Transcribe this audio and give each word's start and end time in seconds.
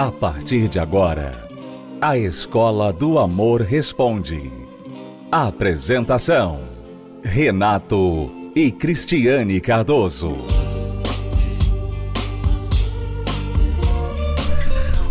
A 0.00 0.10
partir 0.10 0.66
de 0.66 0.78
agora, 0.78 1.46
a 2.00 2.16
Escola 2.16 2.90
do 2.90 3.18
Amor 3.18 3.60
Responde. 3.60 4.50
Apresentação: 5.30 6.62
Renato 7.22 8.32
e 8.56 8.72
Cristiane 8.72 9.60
Cardoso. 9.60 10.38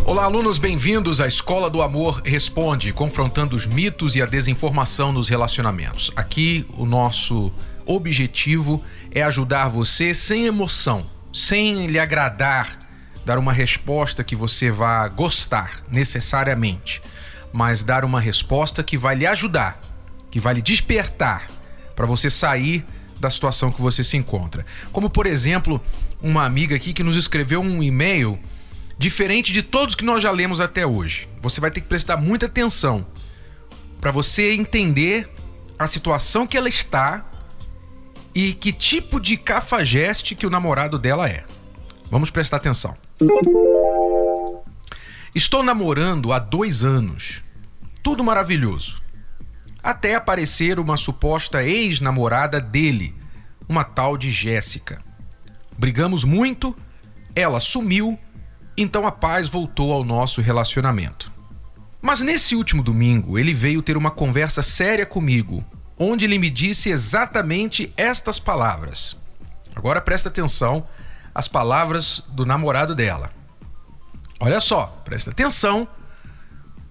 Olá, 0.07 0.23
alunos, 0.23 0.57
bem-vindos 0.57 1.21
à 1.21 1.27
Escola 1.27 1.69
do 1.69 1.83
Amor 1.83 2.23
Responde, 2.25 2.91
confrontando 2.91 3.55
os 3.55 3.67
mitos 3.67 4.15
e 4.15 4.23
a 4.23 4.25
desinformação 4.25 5.11
nos 5.11 5.29
relacionamentos. 5.29 6.09
Aqui, 6.15 6.65
o 6.75 6.87
nosso 6.87 7.51
objetivo 7.85 8.83
é 9.11 9.21
ajudar 9.21 9.67
você 9.67 10.15
sem 10.15 10.47
emoção, 10.47 11.05
sem 11.31 11.85
lhe 11.85 11.99
agradar, 11.99 12.78
dar 13.29 13.37
uma 13.37 13.53
resposta 13.53 14.23
que 14.23 14.35
você 14.35 14.71
vá 14.71 15.07
gostar 15.07 15.83
necessariamente, 15.87 16.99
mas 17.53 17.83
dar 17.83 18.03
uma 18.03 18.19
resposta 18.19 18.83
que 18.83 18.97
vai 18.97 19.13
lhe 19.13 19.27
ajudar, 19.27 19.79
que 20.31 20.39
vai 20.39 20.55
lhe 20.55 20.63
despertar 20.63 21.47
para 21.95 22.07
você 22.07 22.27
sair 22.27 22.83
da 23.19 23.29
situação 23.29 23.71
que 23.71 23.83
você 23.83 24.03
se 24.03 24.17
encontra. 24.17 24.65
Como, 24.91 25.11
por 25.11 25.27
exemplo, 25.27 25.79
uma 26.19 26.43
amiga 26.43 26.75
aqui 26.75 26.91
que 26.91 27.03
nos 27.03 27.15
escreveu 27.15 27.61
um 27.61 27.83
e-mail 27.83 28.39
diferente 28.97 29.53
de 29.53 29.61
todos 29.61 29.93
que 29.93 30.03
nós 30.03 30.23
já 30.23 30.31
lemos 30.31 30.59
até 30.59 30.83
hoje. 30.83 31.29
Você 31.39 31.61
vai 31.61 31.69
ter 31.69 31.81
que 31.81 31.87
prestar 31.87 32.17
muita 32.17 32.47
atenção 32.47 33.05
para 34.01 34.09
você 34.09 34.53
entender 34.55 35.29
a 35.77 35.85
situação 35.85 36.47
que 36.47 36.57
ela 36.57 36.67
está 36.67 37.23
e 38.33 38.53
que 38.53 38.73
tipo 38.73 39.19
de 39.19 39.37
cafajeste 39.37 40.33
que 40.33 40.47
o 40.47 40.49
namorado 40.49 40.97
dela 40.97 41.29
é. 41.29 41.45
Vamos 42.09 42.31
prestar 42.31 42.57
atenção. 42.57 42.97
Estou 45.33 45.63
namorando 45.63 46.33
há 46.33 46.39
dois 46.39 46.83
anos. 46.83 47.43
Tudo 48.01 48.23
maravilhoso. 48.23 49.01
Até 49.81 50.15
aparecer 50.15 50.79
uma 50.79 50.97
suposta 50.97 51.63
ex-namorada 51.63 52.59
dele, 52.59 53.15
uma 53.67 53.83
tal 53.83 54.17
de 54.17 54.31
Jéssica. 54.31 55.01
Brigamos 55.77 56.23
muito, 56.23 56.75
ela 57.35 57.59
sumiu 57.59 58.19
então 58.81 59.05
a 59.05 59.11
paz 59.11 59.49
voltou 59.49 59.91
ao 59.91 60.05
nosso 60.05 60.39
relacionamento. 60.41 61.31
Mas 62.01 62.21
nesse 62.21 62.55
último 62.55 62.81
domingo, 62.81 63.37
ele 63.37 63.53
veio 63.53 63.81
ter 63.81 63.97
uma 63.97 64.09
conversa 64.09 64.63
séria 64.63 65.05
comigo, 65.05 65.65
onde 65.97 66.23
ele 66.23 66.39
me 66.39 66.49
disse 66.49 66.89
exatamente 66.89 67.93
estas 67.97 68.39
palavras. 68.39 69.17
Agora 69.75 69.99
presta 69.99 70.29
atenção 70.29 70.87
às 71.33 71.47
palavras 71.47 72.23
do 72.29 72.45
namorado 72.45 72.95
dela. 72.95 73.31
Olha 74.39 74.59
só, 74.59 74.87
presta 75.03 75.31
atenção 75.31 75.87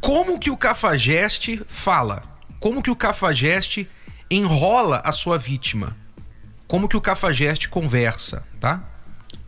como 0.01 0.39
que 0.39 0.51
o 0.51 0.57
cafajeste 0.57 1.63
fala, 1.69 2.23
como 2.61 2.83
que 2.83 2.91
o 2.91 2.97
cafajeste 2.97 3.89
enrola 4.31 5.01
a 5.05 5.13
sua 5.13 5.39
vítima, 5.39 5.97
como 6.67 6.89
que 6.89 6.97
o 6.97 7.01
cafajeste 7.01 7.69
conversa, 7.69 8.47
tá? 8.61 8.83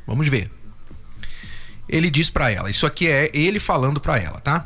Vamos 0.07 0.27
ver 0.29 0.51
ele 1.91 2.09
diz 2.09 2.31
para 2.31 2.51
ela. 2.51 2.71
Isso 2.71 2.87
aqui 2.87 3.09
é 3.09 3.29
ele 3.35 3.59
falando 3.59 4.01
para 4.01 4.19
ela, 4.19 4.39
tá? 4.41 4.65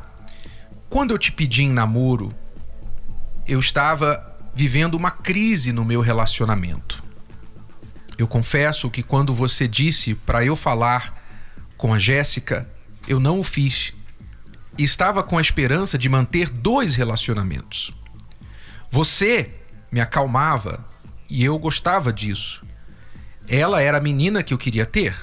Quando 0.91 1.13
eu 1.13 1.19
te 1.19 1.33
pedi 1.33 1.65
em 1.65 1.73
namoro, 1.73 2.33
eu 3.47 3.59
estava 3.59 4.37
vivendo 4.55 4.95
uma 4.95 5.11
crise 5.11 5.73
no 5.73 5.85
meu 5.85 6.01
relacionamento. 6.01 7.03
Eu 8.17 8.29
confesso 8.29 8.91
que 8.91 9.03
quando 9.03 9.35
você 9.35 9.67
disse 9.67 10.15
para 10.15 10.45
eu 10.45 10.55
falar 10.55 11.23
com 11.77 11.93
a 11.93 11.99
Jéssica, 11.99 12.69
eu 13.09 13.19
não 13.19 13.41
o 13.41 13.45
fiz. 13.45 13.93
Estava 14.79 15.23
com 15.23 15.39
a 15.39 15.41
esperança 15.41 15.99
de 15.99 16.09
manter 16.09 16.49
dois 16.49 16.95
relacionamentos. 16.95 17.93
Você 18.91 19.51
me 19.91 20.01
acalmava 20.01 20.85
e 21.29 21.45
eu 21.45 21.59
gostava 21.59 22.13
disso. 22.13 22.65
Ela 23.49 23.83
era 23.83 23.99
a 23.99 24.01
menina 24.01 24.43
que 24.43 24.55
eu 24.55 24.59
queria 24.59 24.87
ter. 24.87 25.17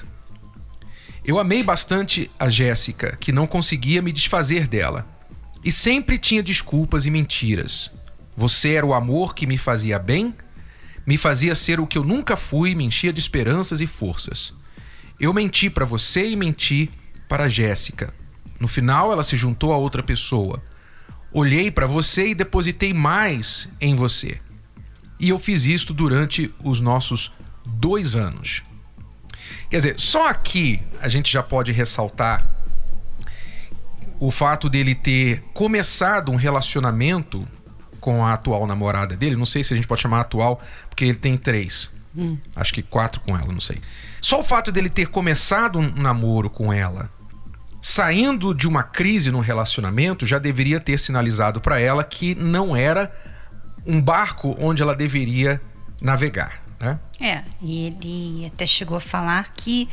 Eu 1.24 1.38
amei 1.38 1.62
bastante 1.62 2.30
a 2.38 2.48
Jéssica, 2.48 3.16
que 3.18 3.32
não 3.32 3.46
conseguia 3.46 4.02
me 4.02 4.12
desfazer 4.12 4.66
dela. 4.66 5.06
E 5.64 5.70
sempre 5.70 6.18
tinha 6.18 6.42
desculpas 6.42 7.06
e 7.06 7.10
mentiras. 7.10 7.92
Você 8.36 8.74
era 8.74 8.86
o 8.86 8.94
amor 8.94 9.34
que 9.34 9.46
me 9.46 9.56
fazia 9.56 9.98
bem, 9.98 10.34
me 11.06 11.16
fazia 11.16 11.54
ser 11.54 11.80
o 11.80 11.86
que 11.86 11.98
eu 11.98 12.04
nunca 12.04 12.36
fui, 12.36 12.74
me 12.74 12.84
enchia 12.84 13.12
de 13.12 13.20
esperanças 13.20 13.80
e 13.80 13.86
forças. 13.86 14.54
Eu 15.18 15.32
menti 15.32 15.68
para 15.68 15.84
você 15.84 16.28
e 16.30 16.36
menti 16.36 16.90
para 17.28 17.48
Jéssica. 17.48 18.14
No 18.58 18.68
final, 18.68 19.12
ela 19.12 19.22
se 19.22 19.36
juntou 19.36 19.72
a 19.72 19.76
outra 19.76 20.02
pessoa. 20.02 20.62
Olhei 21.32 21.70
para 21.70 21.86
você 21.86 22.28
e 22.28 22.34
depositei 22.34 22.92
mais 22.92 23.68
em 23.80 23.94
você. 23.94 24.40
E 25.18 25.28
eu 25.28 25.38
fiz 25.38 25.64
isto 25.64 25.94
durante 25.94 26.52
os 26.62 26.80
nossos 26.80 27.32
dois 27.64 28.14
anos. 28.14 28.62
Quer 29.70 29.76
dizer, 29.78 30.00
só 30.00 30.28
aqui 30.28 30.82
a 31.00 31.08
gente 31.08 31.32
já 31.32 31.42
pode 31.42 31.72
ressaltar 31.72 32.46
o 34.20 34.30
fato 34.30 34.68
dele 34.68 34.94
ter 34.94 35.42
começado 35.52 36.30
um 36.30 36.36
relacionamento 36.36 37.48
com 38.02 38.26
a 38.26 38.34
atual 38.34 38.66
namorada 38.66 39.16
dele. 39.16 39.36
Não 39.36 39.46
sei 39.46 39.62
se 39.62 39.72
a 39.72 39.76
gente 39.76 39.86
pode 39.86 40.02
chamar 40.02 40.20
atual, 40.20 40.60
porque 40.90 41.04
ele 41.04 41.14
tem 41.14 41.38
três. 41.38 41.88
Hum. 42.14 42.36
Acho 42.54 42.74
que 42.74 42.82
quatro 42.82 43.20
com 43.20 43.34
ela, 43.34 43.50
não 43.50 43.60
sei. 43.60 43.80
Só 44.20 44.40
o 44.40 44.44
fato 44.44 44.70
dele 44.70 44.90
ter 44.90 45.06
começado 45.06 45.78
um 45.78 45.88
namoro 45.88 46.50
com 46.50 46.72
ela, 46.72 47.08
saindo 47.80 48.52
de 48.54 48.66
uma 48.68 48.82
crise 48.82 49.30
no 49.30 49.40
relacionamento, 49.40 50.26
já 50.26 50.38
deveria 50.38 50.80
ter 50.80 50.98
sinalizado 50.98 51.60
para 51.60 51.80
ela 51.80 52.02
que 52.02 52.34
não 52.34 52.76
era 52.76 53.10
um 53.86 54.00
barco 54.00 54.56
onde 54.58 54.82
ela 54.82 54.94
deveria 54.94 55.60
navegar. 56.00 56.60
Né? 56.80 56.98
É, 57.20 57.42
e 57.62 57.86
ele 57.86 58.46
até 58.46 58.66
chegou 58.66 58.96
a 58.96 59.00
falar 59.00 59.50
que 59.56 59.88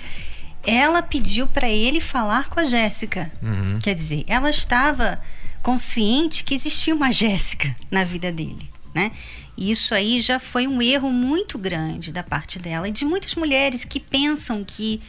ela 0.66 1.04
pediu 1.04 1.46
para 1.48 1.70
ele 1.70 2.02
falar 2.02 2.50
com 2.50 2.60
a 2.60 2.64
Jéssica. 2.64 3.32
Uhum. 3.42 3.78
Quer 3.82 3.94
dizer, 3.94 4.26
ela 4.28 4.50
estava 4.50 5.20
consciente 5.62 6.44
que 6.44 6.54
existia 6.56 6.94
uma 6.94 7.12
Jéssica 7.12 7.76
na 7.92 8.04
vida 8.04 8.32
dele, 8.32 8.70
né? 8.94 9.12
E 9.58 9.72
isso 9.72 9.94
aí 9.94 10.22
já 10.22 10.40
foi 10.40 10.68
um 10.68 10.82
erro 10.82 11.12
muito 11.12 11.58
grande 11.58 12.12
da 12.12 12.24
parte 12.24 12.58
dela 12.58 12.88
e 12.88 12.92
de 12.92 13.04
muitas 13.04 13.36
mulheres 13.36 13.84
que 13.84 14.00
pensam 14.00 14.64
que 14.64 15.02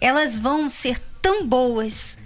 elas 0.00 0.38
vão 0.38 0.68
ser 0.68 1.00
tão 1.20 1.46
boas, 1.46 2.16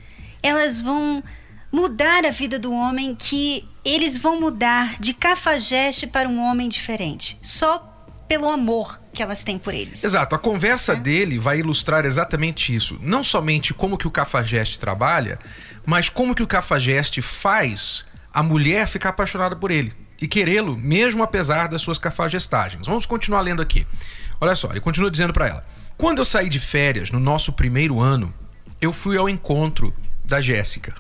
elas 0.43 0.81
vão 0.81 1.25
mudar 1.73 2.27
a 2.27 2.31
vida 2.31 2.59
do 2.59 2.73
homem 2.73 3.15
que 3.15 3.67
eles 3.85 4.19
vão 4.19 4.39
mudar 4.39 5.01
de 5.01 5.15
cafajeste 5.15 6.07
para 6.07 6.29
um 6.29 6.41
homem 6.41 6.69
diferente, 6.69 7.39
só 7.41 7.92
pelo 8.33 8.49
amor 8.51 8.99
que 9.13 9.23
elas 9.23 9.45
têm 9.45 9.59
por 9.59 9.75
eles. 9.75 10.03
Exato. 10.03 10.35
A 10.35 10.39
conversa 10.39 10.95
é. 10.95 10.97
dele 10.97 11.39
vai 11.39 11.59
ilustrar 11.59 12.07
exatamente 12.07 12.75
isso. 12.75 12.99
Não 13.03 13.23
somente 13.23 13.75
como 13.75 13.99
que 13.99 14.09
o 14.09 14.11
cafajeste 14.11 14.79
trabalha, 14.79 15.39
mas 15.85 16.09
como 16.09 16.35
que 16.35 16.43
o 16.43 16.47
cafajeste 16.47 17.21
faz 17.21 18.07
a 18.33 18.43
mulher 18.43 18.89
ficar 18.89 19.11
apaixonada 19.11 19.55
por 19.55 19.71
ele 19.71 19.93
e 20.19 20.27
querê-lo, 20.27 20.79
mesmo 20.79 21.23
apesar 21.23 21.69
das 21.69 21.83
suas 21.83 21.99
cafajestagens. 21.99 22.87
Vamos 22.87 23.05
continuar 23.05 23.43
lendo 23.43 23.61
aqui. 23.61 23.87
Olha 24.41 24.55
só, 24.55 24.71
ele 24.71 24.81
continua 24.81 25.11
dizendo 25.11 25.35
para 25.35 25.49
ela: 25.49 25.67
Quando 25.99 26.17
eu 26.21 26.25
saí 26.25 26.49
de 26.49 26.59
férias 26.59 27.11
no 27.11 27.21
nosso 27.21 27.53
primeiro 27.53 28.01
ano, 28.01 28.33
eu 28.81 28.95
fui 28.95 29.19
ao 29.19 29.29
encontro 29.29 29.95
da 30.25 30.41
Jéssica. 30.41 30.95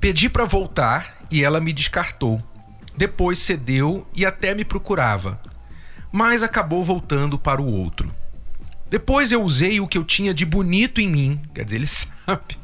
Pedi 0.00 0.28
para 0.28 0.44
voltar 0.44 1.18
e 1.30 1.44
ela 1.44 1.60
me 1.60 1.72
descartou. 1.72 2.42
Depois 2.96 3.38
cedeu 3.38 4.04
e 4.14 4.26
até 4.26 4.54
me 4.56 4.64
procurava, 4.64 5.40
mas 6.12 6.42
acabou 6.42 6.84
voltando 6.84 7.38
para 7.38 7.60
o 7.60 7.66
outro. 7.66 8.14
Depois 8.92 9.32
eu 9.32 9.42
usei 9.42 9.80
o 9.80 9.88
que 9.88 9.96
eu 9.96 10.04
tinha 10.04 10.34
de 10.34 10.44
bonito 10.44 11.00
em 11.00 11.08
mim, 11.08 11.40
quer 11.54 11.64
dizer, 11.64 11.76
ele 11.76 11.86
sabe. 11.88 12.58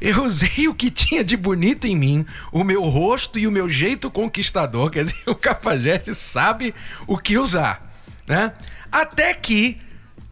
eu 0.00 0.22
usei 0.22 0.68
o 0.68 0.74
que 0.74 0.88
tinha 0.88 1.24
de 1.24 1.36
bonito 1.36 1.84
em 1.84 1.96
mim, 1.96 2.24
o 2.52 2.62
meu 2.62 2.82
rosto 2.84 3.40
e 3.40 3.46
o 3.46 3.50
meu 3.50 3.68
jeito 3.68 4.08
conquistador, 4.08 4.90
quer 4.90 5.02
dizer, 5.02 5.20
o 5.26 5.34
Cafajeste 5.34 6.14
sabe 6.14 6.72
o 7.08 7.18
que 7.18 7.36
usar, 7.36 7.92
né? 8.24 8.52
Até 8.92 9.34
que 9.34 9.80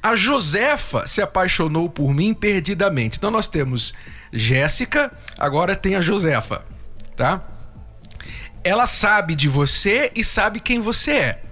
a 0.01 0.15
Josefa 0.15 1.09
se 1.09 1.21
apaixonou 1.21 1.89
por 1.89 2.15
mim 2.15 2.33
perdidamente. 2.33 3.19
Então 3.19 3.31
nós 3.31 3.49
temos 3.49 3.93
Jéssica, 4.33 5.11
agora 5.37 5.75
tem 5.75 5.97
a 5.97 6.01
Josefa, 6.01 6.65
tá? 7.17 7.43
Ela 8.65 8.87
sabe 8.87 9.35
de 9.35 9.49
você 9.49 10.11
e 10.17 10.25
sabe 10.25 10.59
quem 10.59 10.81
você 10.81 11.13
é. 11.13 11.43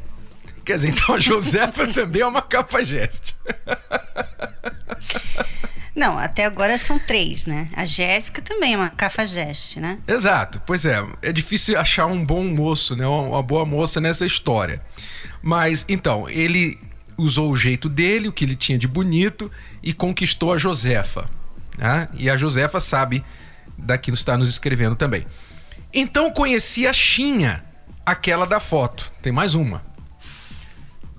Quer 0.64 0.76
dizer, 0.76 0.88
então 0.88 1.14
a 1.14 1.20
Josefa 1.20 1.87
também 1.93 2.23
é 2.23 2.26
uma 2.26 2.43
cafajeste. 2.43 3.37
Não, 5.94 6.19
até 6.19 6.47
agora 6.47 6.79
são 6.79 6.99
três, 6.99 7.47
né? 7.47 7.69
A 7.76 7.85
Jéssica 7.85 8.41
também 8.41 8.73
é 8.73 8.76
uma 8.76 8.88
cafajeste, 8.88 9.79
né? 9.79 9.99
Exato, 10.09 10.62
pois 10.67 10.87
é. 10.87 11.05
É 11.20 11.31
difícil 11.31 11.79
achar 11.79 12.06
um 12.06 12.25
bom 12.25 12.43
moço, 12.44 12.97
né? 12.97 13.06
Uma 13.06 13.43
boa 13.43 13.67
moça 13.67 14.00
nessa 14.00 14.25
história. 14.25 14.81
Mas, 15.43 15.85
então, 15.88 16.31
ele 16.31 16.79
usou 17.19 17.50
o 17.50 17.56
jeito 17.56 17.88
dele, 17.88 18.29
o 18.29 18.32
que 18.32 18.44
ele 18.44 18.56
tinha 18.56 18.79
de 18.79 18.88
bonito, 18.88 19.50
e 19.82 19.93
conquistou 19.93 20.53
a 20.53 20.56
Josefa. 20.56 21.29
Né? 21.76 22.08
E 22.15 22.31
a 22.31 22.37
Josefa 22.37 22.81
sabe 22.81 23.23
daqui 23.76 24.11
está 24.11 24.38
nos 24.38 24.49
escrevendo 24.49 24.97
também. 24.97 25.26
Então 25.93 26.31
conheci 26.31 26.87
a 26.87 26.93
Xinha, 26.93 27.65
aquela 28.05 28.47
da 28.47 28.59
foto. 28.59 29.12
Tem 29.21 29.31
mais 29.31 29.55
uma. 29.55 29.85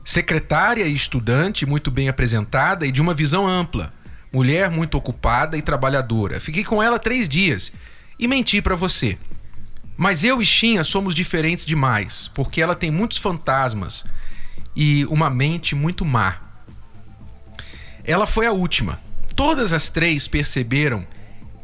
Secretária 0.03 0.85
e 0.85 0.93
estudante, 0.93 1.65
muito 1.65 1.91
bem 1.91 2.09
apresentada 2.09 2.85
e 2.85 2.91
de 2.91 3.01
uma 3.01 3.13
visão 3.13 3.47
ampla. 3.47 3.93
Mulher 4.31 4.71
muito 4.71 4.97
ocupada 4.97 5.55
e 5.55 5.61
trabalhadora. 5.61 6.39
Fiquei 6.39 6.63
com 6.63 6.81
ela 6.81 6.97
três 6.97 7.29
dias 7.29 7.71
e 8.17 8.27
menti 8.27 8.61
para 8.61 8.75
você. 8.75 9.17
Mas 9.95 10.23
eu 10.23 10.41
e 10.41 10.45
Xinha 10.45 10.83
somos 10.83 11.13
diferentes 11.13 11.67
demais, 11.67 12.31
porque 12.33 12.59
ela 12.59 12.73
tem 12.73 12.89
muitos 12.89 13.19
fantasmas 13.19 14.03
e 14.75 15.05
uma 15.05 15.29
mente 15.29 15.75
muito 15.75 16.03
má. 16.03 16.41
Ela 18.03 18.25
foi 18.25 18.47
a 18.47 18.51
última. 18.51 18.99
Todas 19.35 19.71
as 19.71 19.91
três 19.91 20.27
perceberam 20.27 21.05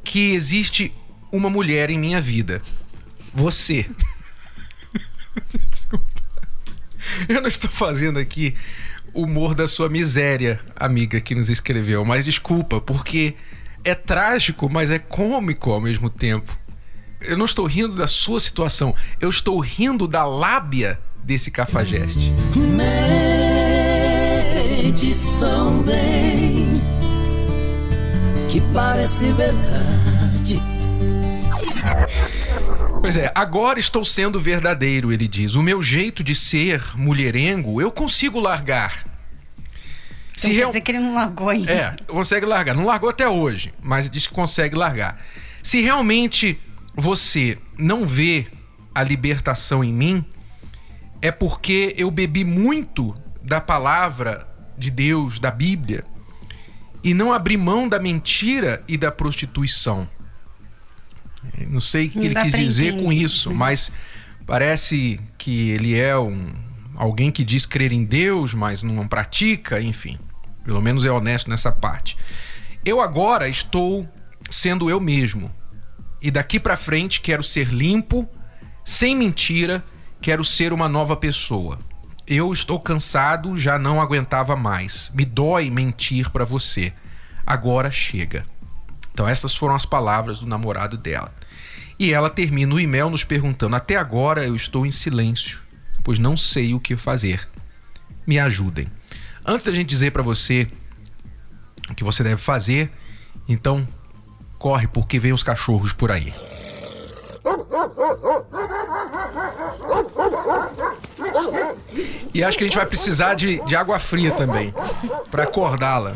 que 0.04 0.32
existe 0.32 0.94
uma 1.32 1.50
mulher 1.50 1.90
em 1.90 1.98
minha 1.98 2.22
vida. 2.22 2.62
Você. 3.40 3.86
Eu 7.30 7.42
não 7.42 7.48
estou 7.48 7.72
fazendo 7.72 8.20
aqui 8.20 8.54
humor 9.14 9.56
da 9.56 9.66
sua 9.66 9.88
miséria, 9.90 10.60
amiga 10.76 11.22
que 11.22 11.34
nos 11.34 11.50
escreveu, 11.50 12.04
mas 12.04 12.26
desculpa, 12.26 12.82
porque 12.82 13.36
é 13.84 13.96
trágico, 13.96 14.70
mas 14.70 14.92
é 14.92 15.00
cômico 15.00 15.72
ao 15.72 15.80
mesmo 15.80 16.10
tempo. 16.10 16.58
Eu 17.22 17.38
não 17.38 17.46
estou 17.46 17.66
rindo 17.66 17.96
da 17.96 18.08
sua 18.08 18.42
situação, 18.42 18.94
eu 19.22 19.30
estou 19.30 19.58
rindo 19.60 20.06
da 20.06 20.26
lábia 20.26 21.00
desse 21.24 21.50
cafajeste. 21.50 22.34
Medição 24.84 25.82
bem 25.84 26.68
que 28.50 28.60
parece 28.74 29.32
verdade. 29.32 29.99
Pois 33.02 33.18
é, 33.18 33.32
agora 33.34 33.80
estou 33.80 34.04
sendo 34.04 34.40
verdadeiro, 34.40 35.12
ele 35.12 35.28
diz. 35.28 35.56
O 35.56 35.64
meu 35.64 35.82
jeito 35.82 36.24
de 36.24 36.36
ser 36.36 36.82
mulherengo 36.96 37.82
eu 37.82 37.92
consigo 37.92 38.40
largar. 38.40 39.06
Se 40.36 40.48
então, 40.48 40.56
real... 40.56 40.68
quer 40.68 40.68
dizer 40.68 40.82
que 40.82 40.92
ele 40.92 41.00
não 41.00 41.14
largou 41.14 41.50
ainda. 41.50 41.72
É, 41.72 41.96
consegue 42.08 42.46
largar. 42.46 42.76
Não 42.76 42.86
largou 42.86 43.10
até 43.10 43.28
hoje, 43.28 43.74
mas 43.82 44.10
diz 44.10 44.28
que 44.28 44.34
consegue 44.34 44.76
largar. 44.76 45.22
Se 45.62 45.82
realmente 45.82 46.60
você 46.96 47.58
não 47.78 48.06
vê 48.06 48.48
a 48.94 49.04
libertação 49.04 49.84
em 49.84 49.94
mim, 49.94 50.26
é 51.22 51.32
porque 51.32 51.94
eu 51.98 52.10
bebi 52.10 52.44
muito 52.44 53.16
da 53.42 53.60
palavra 53.60 54.48
de 54.78 54.90
Deus, 54.90 55.40
da 55.40 55.52
Bíblia, 55.52 56.06
e 57.04 57.14
não 57.14 57.34
abri 57.34 57.58
mão 57.58 57.88
da 57.88 58.00
mentira 58.00 58.84
e 58.88 58.98
da 58.98 59.12
prostituição. 59.12 60.08
Não 61.68 61.82
sei 61.82 62.08
o 62.08 62.10
que 62.10 62.20
ele 62.20 62.36
quis 62.36 62.54
dizer 62.54 62.98
com 62.98 63.12
isso, 63.12 63.54
mas 63.54 63.92
parece 64.46 65.20
que 65.38 65.70
ele 65.70 65.98
é 65.98 66.18
um, 66.18 66.52
alguém 66.96 67.32
que 67.32 67.44
diz 67.44 67.66
crer 67.66 67.92
em 67.92 68.04
Deus, 68.04 68.54
mas 68.54 68.84
não 68.84 69.08
pratica, 69.08 69.82
enfim. 69.82 70.18
Pelo 70.64 70.82
menos 70.82 71.06
é 71.06 71.12
honesto 71.12 71.50
nessa 71.50 71.72
parte. 71.72 72.18
Eu 72.84 73.02
agora 73.02 73.48
estou 73.48 74.08
sendo 74.50 74.90
eu 74.90 75.00
mesmo. 75.00 75.52
E 76.22 76.30
daqui 76.30 76.60
para 76.60 76.76
frente 76.76 77.22
quero 77.22 77.44
ser 77.44 77.68
limpo, 77.70 78.28
sem 78.84 79.16
mentira, 79.16 79.84
quero 80.22 80.44
ser 80.44 80.74
uma 80.74 80.90
nova 80.90 81.16
pessoa. 81.16 81.80
Eu 82.28 82.52
estou 82.52 82.80
cansado, 82.80 83.56
já 83.56 83.80
não 83.80 84.02
aguentava 84.02 84.56
mais. 84.56 85.12
Me 85.16 85.26
dói 85.26 85.70
mentir 85.70 86.30
para 86.30 86.46
você. 86.46 86.94
Agora 87.46 87.90
chega. 87.90 88.46
Então 89.20 89.28
essas 89.28 89.54
foram 89.54 89.76
as 89.76 89.86
palavras 89.86 90.40
do 90.40 90.48
namorado 90.48 90.96
dela. 90.96 91.34
E 92.00 92.14
ela 92.14 92.30
termina 92.30 92.74
o 92.74 92.80
e-mail 92.80 93.10
nos 93.10 93.26
perguntando: 93.26 93.76
"Até 93.76 93.98
agora 93.98 94.48
eu 94.48 94.56
estou 94.56 94.86
em 94.86 94.92
silêncio, 94.92 95.60
pois 96.06 96.18
não 96.18 96.38
sei 96.38 96.74
o 96.74 96.80
que 96.80 96.96
fazer. 96.96 97.46
Me 98.26 98.40
ajudem." 98.40 98.88
Antes 99.46 99.66
da 99.66 99.74
gente 99.74 99.90
dizer 99.90 100.12
para 100.12 100.24
você 100.24 100.70
o 101.90 101.96
que 101.96 102.02
você 102.02 102.24
deve 102.24 102.38
fazer, 102.38 102.94
então 103.46 103.86
corre 104.58 104.88
porque 104.88 105.20
vem 105.20 105.34
os 105.34 105.44
cachorros 105.44 105.92
por 105.92 106.14
aí. 106.14 106.34
E 112.34 112.42
acho 112.42 112.58
que 112.58 112.64
a 112.64 112.68
gente 112.68 112.78
vai 112.78 112.86
precisar 112.86 113.34
de, 113.34 113.62
de 113.66 113.76
água 113.76 114.00
fria 114.00 114.32
também 114.32 114.74
para 115.30 115.44
acordá-la. 115.44 116.16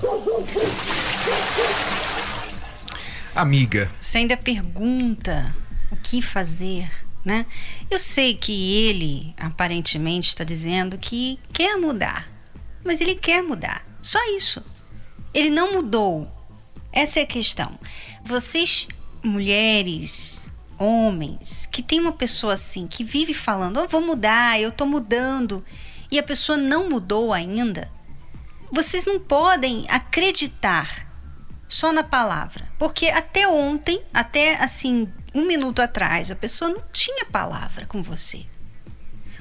Amiga. 3.36 3.92
Você 4.00 4.20
ainda 4.20 4.38
pergunta 4.38 5.56
o 5.90 5.96
que 5.96 6.22
fazer, 6.22 6.88
né? 7.26 7.48
Eu 7.90 8.00
sei 8.00 8.36
que 8.36 8.76
ele 8.88 9.34
aparentemente 9.38 10.28
está 10.28 10.44
dizendo 10.44 11.00
que 11.00 11.40
quer 11.52 11.76
mudar, 11.78 12.30
mas 12.86 13.02
ele 13.02 13.16
quer 13.16 13.42
mudar. 13.42 13.84
Só 14.04 14.20
isso. 14.36 14.64
Ele 15.34 15.50
não 15.50 15.74
mudou. 15.74 16.32
Essa 16.92 17.22
é 17.22 17.24
a 17.24 17.28
questão. 17.28 17.72
Vocês, 18.24 18.88
mulheres, 19.24 20.52
homens, 20.78 21.68
que 21.72 21.82
tem 21.82 22.00
uma 22.00 22.12
pessoa 22.12 22.54
assim, 22.54 22.86
que 22.86 23.04
vive 23.04 23.34
falando, 23.34 23.80
oh, 23.80 23.88
vou 23.88 24.02
mudar, 24.02 24.62
eu 24.62 24.72
tô 24.72 24.86
mudando, 24.86 25.66
e 26.12 26.20
a 26.20 26.24
pessoa 26.24 26.56
não 26.56 26.88
mudou 26.88 27.34
ainda, 27.34 27.92
vocês 28.72 29.08
não 29.08 29.20
podem 29.20 29.86
acreditar 29.90 31.13
só 31.74 31.92
na 31.92 32.04
palavra. 32.04 32.68
Porque 32.78 33.08
até 33.08 33.48
ontem, 33.48 34.02
até 34.14 34.56
assim, 34.62 35.12
um 35.34 35.46
minuto 35.46 35.82
atrás, 35.82 36.30
a 36.30 36.36
pessoa 36.36 36.70
não 36.70 36.84
tinha 36.92 37.26
palavra 37.26 37.86
com 37.88 38.04
você. 38.04 38.46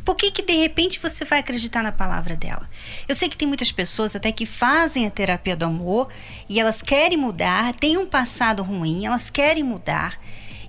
Por 0.02 0.17
que, 0.17 0.32
que 0.32 0.43
de 0.43 0.55
repente 0.55 0.99
você 0.99 1.25
vai 1.25 1.38
acreditar 1.38 1.82
na 1.82 1.93
palavra 1.93 2.34
dela? 2.34 2.69
Eu 3.06 3.14
sei 3.14 3.29
que 3.29 3.37
tem 3.37 3.46
muitas 3.46 3.70
pessoas 3.70 4.17
até 4.17 4.32
que 4.32 4.46
fazem 4.46 5.06
a 5.06 5.11
terapia 5.11 5.55
do 5.55 5.64
amor 5.64 6.08
e 6.49 6.58
elas 6.58 6.82
querem 6.82 7.17
mudar, 7.17 7.73
têm 7.75 7.99
um 7.99 8.06
passado 8.06 8.62
ruim, 8.62 9.06
elas 9.06 9.31
querem 9.31 9.62
mudar 9.62 10.19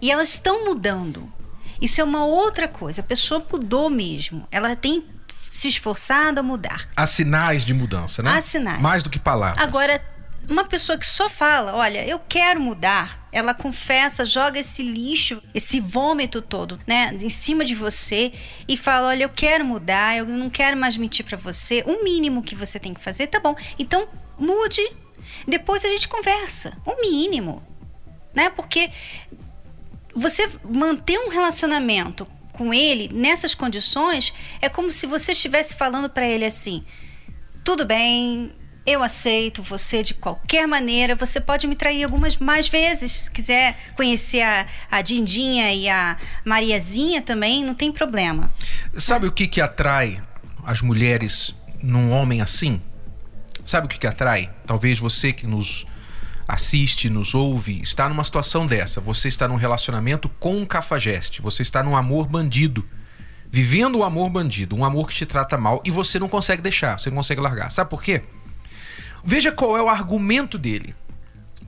e 0.01 0.11
elas 0.11 0.33
estão 0.33 0.65
mudando. 0.65 1.31
Isso 1.81 1.99
é 1.99 2.03
uma 2.03 2.25
outra 2.25 2.67
coisa. 2.67 3.01
A 3.01 3.03
pessoa 3.03 3.43
mudou 3.51 3.89
mesmo. 3.89 4.47
Ela 4.51 4.75
tem 4.75 5.03
se 5.51 5.67
esforçado 5.67 6.39
a 6.39 6.43
mudar. 6.43 6.87
Há 6.95 7.05
sinais 7.05 7.63
de 7.63 7.73
mudança, 7.73 8.21
né? 8.21 8.31
Há 8.31 8.41
sinais. 8.41 8.81
Mais 8.81 9.03
do 9.03 9.09
que 9.09 9.19
palavras. 9.19 9.63
Agora, 9.63 9.99
uma 10.49 10.65
pessoa 10.65 10.97
que 10.97 11.05
só 11.05 11.29
fala, 11.29 11.75
olha, 11.75 12.05
eu 12.05 12.19
quero 12.19 12.59
mudar, 12.59 13.27
ela 13.31 13.53
confessa, 13.53 14.25
joga 14.25 14.59
esse 14.59 14.83
lixo, 14.83 15.41
esse 15.53 15.79
vômito 15.79 16.41
todo, 16.41 16.77
né, 16.85 17.17
em 17.21 17.29
cima 17.29 17.63
de 17.63 17.75
você 17.75 18.31
e 18.67 18.75
fala, 18.75 19.09
olha, 19.09 19.23
eu 19.23 19.29
quero 19.29 19.63
mudar, 19.65 20.17
eu 20.17 20.25
não 20.25 20.49
quero 20.49 20.75
mais 20.77 20.97
mentir 20.97 21.25
para 21.25 21.37
você. 21.37 21.83
O 21.85 22.03
mínimo 22.03 22.43
que 22.43 22.55
você 22.55 22.79
tem 22.79 22.93
que 22.93 23.01
fazer, 23.01 23.27
tá 23.27 23.39
bom? 23.39 23.55
Então 23.79 24.07
mude. 24.37 24.81
Depois 25.47 25.85
a 25.85 25.87
gente 25.87 26.07
conversa. 26.07 26.77
O 26.85 26.99
mínimo, 27.01 27.63
né? 28.33 28.49
Porque 28.49 28.89
você 30.13 30.49
manter 30.63 31.17
um 31.17 31.29
relacionamento 31.29 32.27
com 32.51 32.73
ele 32.73 33.09
nessas 33.11 33.55
condições 33.55 34.33
é 34.61 34.69
como 34.69 34.91
se 34.91 35.07
você 35.07 35.31
estivesse 35.31 35.75
falando 35.75 36.09
para 36.09 36.27
ele 36.27 36.45
assim: 36.45 36.83
tudo 37.63 37.85
bem, 37.85 38.53
eu 38.85 39.01
aceito 39.01 39.63
você 39.63 40.03
de 40.03 40.13
qualquer 40.13 40.67
maneira. 40.67 41.15
Você 41.15 41.39
pode 41.39 41.67
me 41.67 41.75
trair 41.75 42.03
algumas 42.03 42.37
mais 42.37 42.67
vezes. 42.67 43.11
Se 43.11 43.31
quiser 43.31 43.77
conhecer 43.95 44.41
a, 44.41 44.65
a 44.91 45.01
Dindinha 45.01 45.73
e 45.73 45.87
a 45.87 46.17
Mariazinha 46.43 47.21
também, 47.21 47.63
não 47.63 47.73
tem 47.73 47.91
problema. 47.91 48.51
Sabe 48.95 49.27
o 49.27 49.31
que, 49.31 49.47
que 49.47 49.61
atrai 49.61 50.21
as 50.65 50.81
mulheres 50.81 51.55
num 51.81 52.11
homem 52.11 52.41
assim? 52.41 52.81
Sabe 53.65 53.85
o 53.85 53.89
que, 53.89 53.97
que 53.97 54.07
atrai? 54.07 54.49
Talvez 54.65 54.99
você 54.99 55.31
que 55.31 55.47
nos 55.47 55.85
assiste, 56.45 57.09
nos 57.09 57.33
ouve, 57.33 57.79
está 57.81 58.09
numa 58.09 58.23
situação 58.23 58.67
dessa. 58.67 58.99
Você 58.99 59.29
está 59.29 59.47
num 59.47 59.55
relacionamento 59.55 60.27
com 60.27 60.57
um 60.57 60.65
cafajeste. 60.65 61.41
Você 61.41 61.61
está 61.61 61.81
num 61.81 61.95
amor 61.95 62.27
bandido. 62.27 62.85
Vivendo 63.49 63.95
o 63.95 63.99
um 63.99 64.03
amor 64.03 64.29
bandido, 64.29 64.75
um 64.75 64.83
amor 64.83 65.07
que 65.07 65.15
te 65.15 65.25
trata 65.25 65.57
mal 65.57 65.81
e 65.85 65.91
você 65.91 66.17
não 66.17 66.27
consegue 66.27 66.61
deixar, 66.61 66.97
você 66.97 67.09
não 67.09 67.17
consegue 67.17 67.39
largar. 67.39 67.69
Sabe 67.69 67.87
por 67.87 68.01
quê? 68.01 68.23
Veja 69.23 69.51
qual 69.51 69.77
é 69.77 69.81
o 69.81 69.89
argumento 69.89 70.57
dele. 70.57 70.93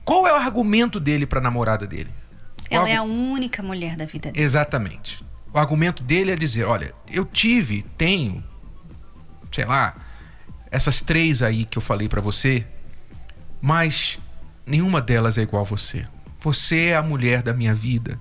Qual 0.04 0.26
é 0.26 0.32
o 0.32 0.36
argumento 0.36 1.00
dele 1.00 1.26
para 1.26 1.40
a 1.40 1.42
namorada 1.42 1.86
dele? 1.86 2.10
Ela 2.70 2.88
é 2.88 2.96
a 2.96 3.02
única 3.02 3.62
mulher 3.62 3.96
da 3.96 4.04
vida 4.04 4.30
dele. 4.30 4.44
Exatamente. 4.44 5.24
O 5.52 5.58
argumento 5.58 6.02
dele 6.02 6.32
é 6.32 6.36
dizer: 6.36 6.64
olha, 6.64 6.92
eu 7.08 7.24
tive, 7.24 7.82
tenho, 7.96 8.44
sei 9.50 9.64
lá, 9.64 9.96
essas 10.70 11.00
três 11.00 11.42
aí 11.42 11.64
que 11.64 11.78
eu 11.78 11.82
falei 11.82 12.08
para 12.08 12.20
você, 12.20 12.66
mas 13.60 14.18
nenhuma 14.66 15.00
delas 15.00 15.38
é 15.38 15.42
igual 15.42 15.62
a 15.62 15.64
você. 15.64 16.06
Você 16.40 16.86
é 16.86 16.96
a 16.96 17.02
mulher 17.02 17.42
da 17.42 17.54
minha 17.54 17.74
vida. 17.74 18.20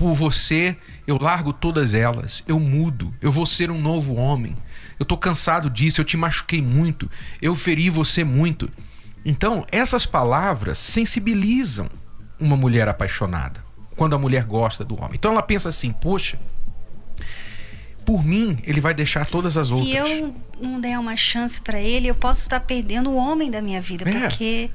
Por 0.00 0.14
você, 0.14 0.78
eu 1.06 1.18
largo 1.20 1.52
todas 1.52 1.92
elas, 1.92 2.42
eu 2.48 2.58
mudo, 2.58 3.14
eu 3.20 3.30
vou 3.30 3.44
ser 3.44 3.70
um 3.70 3.78
novo 3.78 4.14
homem. 4.14 4.56
Eu 4.98 5.04
tô 5.04 5.14
cansado 5.14 5.68
disso, 5.68 6.00
eu 6.00 6.06
te 6.06 6.16
machuquei 6.16 6.62
muito, 6.62 7.10
eu 7.42 7.54
feri 7.54 7.90
você 7.90 8.24
muito. 8.24 8.70
Então, 9.26 9.66
essas 9.70 10.06
palavras 10.06 10.78
sensibilizam 10.78 11.90
uma 12.38 12.56
mulher 12.56 12.88
apaixonada, 12.88 13.62
quando 13.94 14.16
a 14.16 14.18
mulher 14.18 14.44
gosta 14.44 14.86
do 14.86 14.94
homem. 14.94 15.16
Então 15.16 15.32
ela 15.32 15.42
pensa 15.42 15.68
assim: 15.68 15.92
poxa, 15.92 16.38
por 18.02 18.24
mim, 18.24 18.58
ele 18.64 18.80
vai 18.80 18.94
deixar 18.94 19.26
todas 19.26 19.58
as 19.58 19.66
Se 19.66 19.74
outras. 19.74 19.90
Se 19.90 19.96
eu 19.98 20.34
não 20.62 20.80
der 20.80 20.98
uma 20.98 21.14
chance 21.14 21.60
para 21.60 21.78
ele, 21.78 22.08
eu 22.08 22.14
posso 22.14 22.40
estar 22.40 22.60
perdendo 22.60 23.10
o 23.10 23.16
homem 23.16 23.50
da 23.50 23.60
minha 23.60 23.82
vida, 23.82 24.08
é. 24.08 24.20
porque 24.20 24.70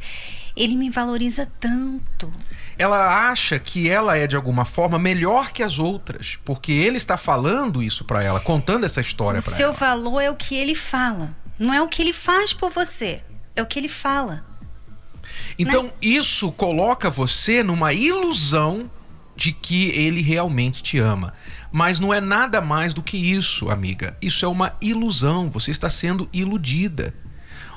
ele 0.55 0.75
me 0.75 0.91
valoriza 0.91 1.51
tanto. 1.59 2.31
Ela 2.77 3.29
acha 3.29 3.57
que 3.57 3.89
ela 3.89 4.17
é 4.17 4.27
de 4.27 4.35
alguma 4.35 4.65
forma 4.65 4.99
melhor 4.99 5.51
que 5.51 5.63
as 5.63 5.79
outras, 5.79 6.37
porque 6.43 6.71
ele 6.71 6.97
está 6.97 7.17
falando 7.17 7.81
isso 7.81 8.03
para 8.03 8.23
ela, 8.23 8.39
contando 8.39 8.85
essa 8.85 8.99
história 8.99 9.41
para 9.41 9.49
ela. 9.49 9.57
Seu 9.57 9.73
valor 9.73 10.19
é 10.19 10.29
o 10.29 10.35
que 10.35 10.55
ele 10.55 10.75
fala, 10.75 11.35
não 11.57 11.73
é 11.73 11.81
o 11.81 11.87
que 11.87 12.01
ele 12.01 12.13
faz 12.13 12.53
por 12.53 12.69
você, 12.69 13.21
é 13.55 13.61
o 13.61 13.65
que 13.65 13.79
ele 13.79 13.87
fala. 13.87 14.43
Então, 15.57 15.83
né? 15.83 15.91
isso 16.01 16.51
coloca 16.51 17.09
você 17.09 17.63
numa 17.63 17.93
ilusão 17.93 18.89
de 19.35 19.51
que 19.51 19.89
ele 19.89 20.21
realmente 20.21 20.81
te 20.81 20.97
ama. 20.97 21.33
Mas 21.71 21.99
não 21.99 22.13
é 22.13 22.21
nada 22.21 22.61
mais 22.61 22.93
do 22.93 23.03
que 23.03 23.17
isso, 23.17 23.69
amiga. 23.69 24.15
Isso 24.21 24.45
é 24.45 24.47
uma 24.47 24.75
ilusão. 24.81 25.49
Você 25.49 25.71
está 25.71 25.89
sendo 25.89 26.29
iludida. 26.31 27.13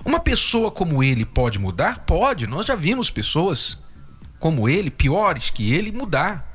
Uma 0.04 0.20
pessoa 0.20 0.70
como 0.70 1.02
ele 1.02 1.24
pode 1.24 1.58
mudar? 1.58 2.00
Pode. 2.00 2.46
Nós 2.46 2.64
já 2.66 2.76
vimos 2.76 3.10
pessoas 3.10 3.78
como 4.38 4.68
ele, 4.68 4.90
piores 4.90 5.50
que 5.50 5.72
ele, 5.72 5.92
mudar. 5.92 6.46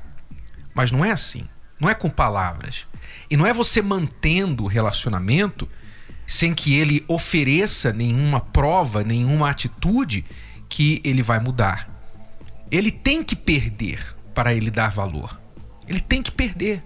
Mas 0.74 0.90
não 0.90 1.04
é 1.04 1.10
assim. 1.10 1.46
Não 1.78 1.88
é 1.88 1.94
com 1.94 2.08
palavras. 2.08 2.86
E 3.30 3.36
não 3.36 3.46
é 3.46 3.52
você 3.52 3.82
mantendo 3.82 4.64
o 4.64 4.68
relacionamento 4.68 5.68
sem 6.26 6.54
que 6.54 6.74
ele 6.74 7.04
ofereça 7.06 7.92
nenhuma 7.92 8.40
prova, 8.40 9.04
nenhuma 9.04 9.50
atitude 9.50 10.24
que 10.68 11.00
ele 11.04 11.22
vai 11.22 11.38
mudar. 11.38 11.90
Ele 12.70 12.90
tem 12.90 13.22
que 13.22 13.36
perder 13.36 14.16
para 14.34 14.54
ele 14.54 14.70
dar 14.70 14.90
valor. 14.90 15.38
Ele 15.86 16.00
tem 16.00 16.22
que 16.22 16.30
perder. 16.30 16.82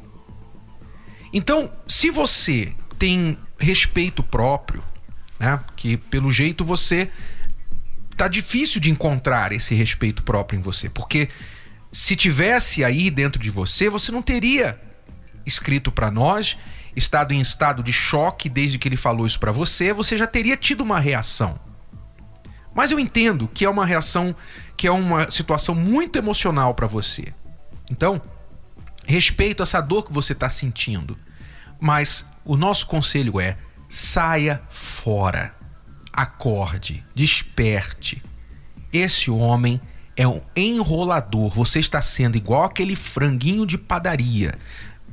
Então, 1.33 1.71
se 1.87 2.11
você 2.11 2.73
tem 2.99 3.38
respeito 3.59 4.23
próprio, 4.23 4.83
né, 5.38 5.61
que 5.76 5.97
pelo 5.97 6.31
jeito 6.31 6.64
você 6.64 7.11
tá 8.19 8.29
difícil 8.29 8.81
de 8.81 8.91
encontrar 8.91 9.53
esse 9.53 9.75
respeito 9.75 10.23
próprio 10.25 10.59
em 10.59 10.63
você, 10.63 10.91
porque 10.91 11.29
se 11.93 12.17
tivesse 12.17 12.85
aí 12.85 13.11
dentro 13.11 13.41
de 13.41 13.49
você, 13.49 13.89
você 13.89 14.11
não 14.11 14.21
teria 14.21 14.79
escrito 15.47 15.93
para 15.93 16.11
nós, 16.11 16.59
estado 16.97 17.33
em 17.33 17.41
estado 17.41 17.83
de 17.83 17.93
choque 17.93 18.49
desde 18.49 18.77
que 18.77 18.89
ele 18.89 18.97
falou 18.97 19.27
isso 19.27 19.39
para 19.39 19.53
você, 19.53 19.93
você 19.93 20.17
já 20.17 20.27
teria 20.27 20.57
tido 20.57 20.81
uma 20.81 20.99
reação. 20.99 21.59
Mas 22.75 22.91
eu 22.91 22.99
entendo 22.99 23.49
que 23.49 23.65
é 23.65 23.71
uma 23.71 23.87
reação, 23.87 24.35
que 24.77 24.87
é 24.87 24.91
uma 24.91 25.31
situação 25.31 25.75
muito 25.75 26.19
emocional 26.19 26.75
para 26.75 26.87
você. 26.87 27.33
Então, 27.91 28.21
respeito 29.07 29.63
essa 29.63 29.81
dor 29.81 30.05
que 30.05 30.13
você 30.13 30.33
está 30.33 30.49
sentindo. 30.49 31.17
Mas 31.81 32.27
o 32.45 32.57
nosso 32.57 32.87
conselho 32.87 33.41
é: 33.41 33.57
saia 33.89 34.61
fora. 34.69 35.58
Acorde, 36.12 37.05
desperte. 37.15 38.23
Esse 38.93 39.31
homem 39.31 39.81
é 40.17 40.27
um 40.27 40.41
enrolador. 40.57 41.50
Você 41.50 41.79
está 41.79 42.03
sendo 42.03 42.37
igual 42.37 42.65
aquele 42.65 42.97
franguinho 42.97 43.67
de 43.67 43.79
padaria. 43.79 44.55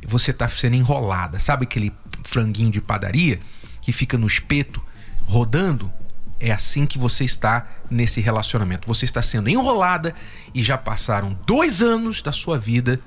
Você 0.08 0.32
está 0.32 0.48
sendo 0.48 0.76
enrolada. 0.76 1.40
Sabe 1.40 1.66
aquele 1.66 1.94
franguinho 2.24 2.72
de 2.72 2.82
padaria 2.82 3.40
que 3.82 3.92
fica 3.92 4.18
no 4.18 4.28
espeto 4.28 4.82
rodando? 5.28 5.92
É 6.40 6.52
assim 6.52 6.86
que 6.86 6.98
você 6.98 7.24
está 7.24 7.68
nesse 7.90 8.20
relacionamento. 8.20 8.88
Você 8.88 9.06
está 9.06 9.22
sendo 9.22 9.50
enrolada 9.50 10.14
e 10.54 10.64
já 10.64 10.78
passaram 10.78 11.38
dois 11.46 11.82
anos 11.82 12.22
da 12.22 12.32
sua 12.32 12.58
vida 12.58 13.00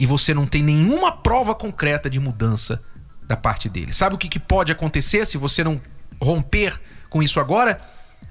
e 0.00 0.06
você 0.06 0.32
não 0.32 0.46
tem 0.46 0.62
nenhuma 0.62 1.12
prova 1.12 1.54
concreta 1.54 2.08
de 2.08 2.18
mudança 2.18 2.82
da 3.28 3.36
parte 3.36 3.68
dele. 3.68 3.92
Sabe 3.92 4.14
o 4.14 4.18
que, 4.18 4.40
pode 4.40 4.72
acontecer 4.72 5.26
se 5.26 5.36
você 5.36 5.62
não 5.62 5.80
romper 6.20 6.80
com 7.10 7.22
isso 7.22 7.38
agora? 7.38 7.80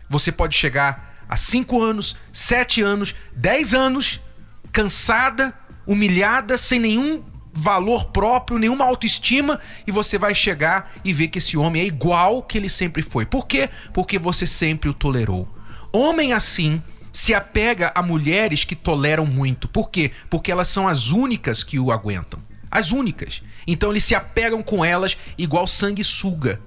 Você 0.09 0.31
pode 0.31 0.55
chegar 0.55 1.23
a 1.29 1.37
5 1.37 1.83
anos, 1.83 2.15
7 2.33 2.81
anos, 2.81 3.13
10 3.35 3.75
anos, 3.75 4.19
cansada, 4.71 5.53
humilhada, 5.85 6.57
sem 6.57 6.79
nenhum 6.79 7.23
valor 7.51 8.05
próprio, 8.05 8.57
nenhuma 8.57 8.85
autoestima, 8.85 9.59
e 9.85 9.91
você 9.91 10.17
vai 10.17 10.33
chegar 10.33 10.93
e 11.03 11.11
ver 11.11 11.27
que 11.27 11.37
esse 11.37 11.57
homem 11.57 11.81
é 11.81 11.85
igual 11.85 12.41
que 12.41 12.57
ele 12.57 12.69
sempre 12.69 13.01
foi. 13.01 13.25
Por 13.25 13.45
quê? 13.45 13.69
Porque 13.93 14.17
você 14.17 14.47
sempre 14.47 14.89
o 14.89 14.93
tolerou. 14.93 15.47
Homem 15.91 16.33
assim 16.33 16.81
se 17.11 17.33
apega 17.33 17.91
a 17.93 18.01
mulheres 18.01 18.63
que 18.63 18.75
toleram 18.75 19.25
muito. 19.25 19.67
Por 19.67 19.89
quê? 19.89 20.11
Porque 20.29 20.51
elas 20.51 20.67
são 20.67 20.87
as 20.87 21.09
únicas 21.09 21.63
que 21.63 21.79
o 21.79 21.91
aguentam. 21.91 22.39
As 22.71 22.91
únicas. 22.91 23.41
Então 23.65 23.89
eles 23.89 24.03
se 24.03 24.15
apegam 24.15 24.61
com 24.61 24.85
elas 24.85 25.17
igual 25.37 25.65
sanguessuga. 25.65 26.61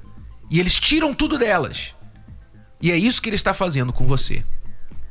E 0.50 0.58
eles 0.60 0.78
tiram 0.78 1.14
tudo 1.14 1.38
delas. 1.38 1.94
E 2.82 2.90
é 2.90 2.96
isso 2.96 3.22
que 3.22 3.28
ele 3.28 3.36
está 3.36 3.54
fazendo 3.54 3.92
com 3.92 4.06
você. 4.06 4.42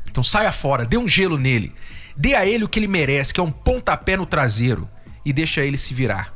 Então 0.10 0.22
saia 0.22 0.52
fora, 0.52 0.86
dê 0.86 0.98
um 0.98 1.08
gelo 1.08 1.38
nele. 1.38 1.74
Dê 2.18 2.36
a 2.36 2.46
ele 2.46 2.66
o 2.66 2.70
que 2.70 2.78
ele 2.78 2.88
merece, 2.88 3.34
que 3.34 3.40
é 3.40 3.44
um 3.44 3.50
pontapé 3.50 4.18
no 4.18 4.26
traseiro. 4.26 4.88
E 5.26 5.32
deixa 5.32 5.62
ele 5.62 5.78
se 5.78 5.94
virar. 5.94 6.36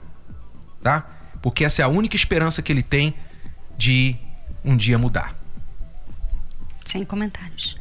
Tá? 0.82 1.06
Porque 1.42 1.66
essa 1.66 1.82
é 1.82 1.86
a 1.86 1.90
única 1.90 2.16
esperança 2.16 2.62
que 2.62 2.72
ele 2.72 2.82
tem 2.82 3.14
de 3.78 4.16
um 4.64 4.78
dia 4.78 4.98
mudar. 4.98 5.36
Sem 6.86 7.04
comentários. 7.04 7.76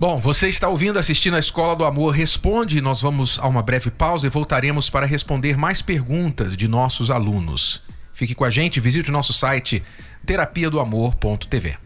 Bom, 0.00 0.18
você 0.18 0.48
está 0.48 0.68
ouvindo, 0.68 0.98
assistindo 0.98 1.36
a 1.36 1.38
Escola 1.38 1.76
do 1.76 1.84
Amor 1.84 2.10
Responde. 2.12 2.80
Nós 2.80 3.00
vamos 3.00 3.38
a 3.38 3.46
uma 3.46 3.62
breve 3.62 3.90
pausa 3.90 4.26
e 4.26 4.30
voltaremos 4.30 4.88
para 4.88 5.06
responder 5.06 5.56
mais 5.56 5.82
perguntas 5.82 6.56
de 6.56 6.66
nossos 6.66 7.10
alunos. 7.10 7.82
Fique 8.12 8.34
com 8.34 8.44
a 8.44 8.50
gente, 8.50 8.80
visite 8.80 9.10
o 9.10 9.12
nosso 9.12 9.32
site 9.32 9.82
terapia 10.24 10.70
do 10.70 10.80
amor.tv. 10.80 11.76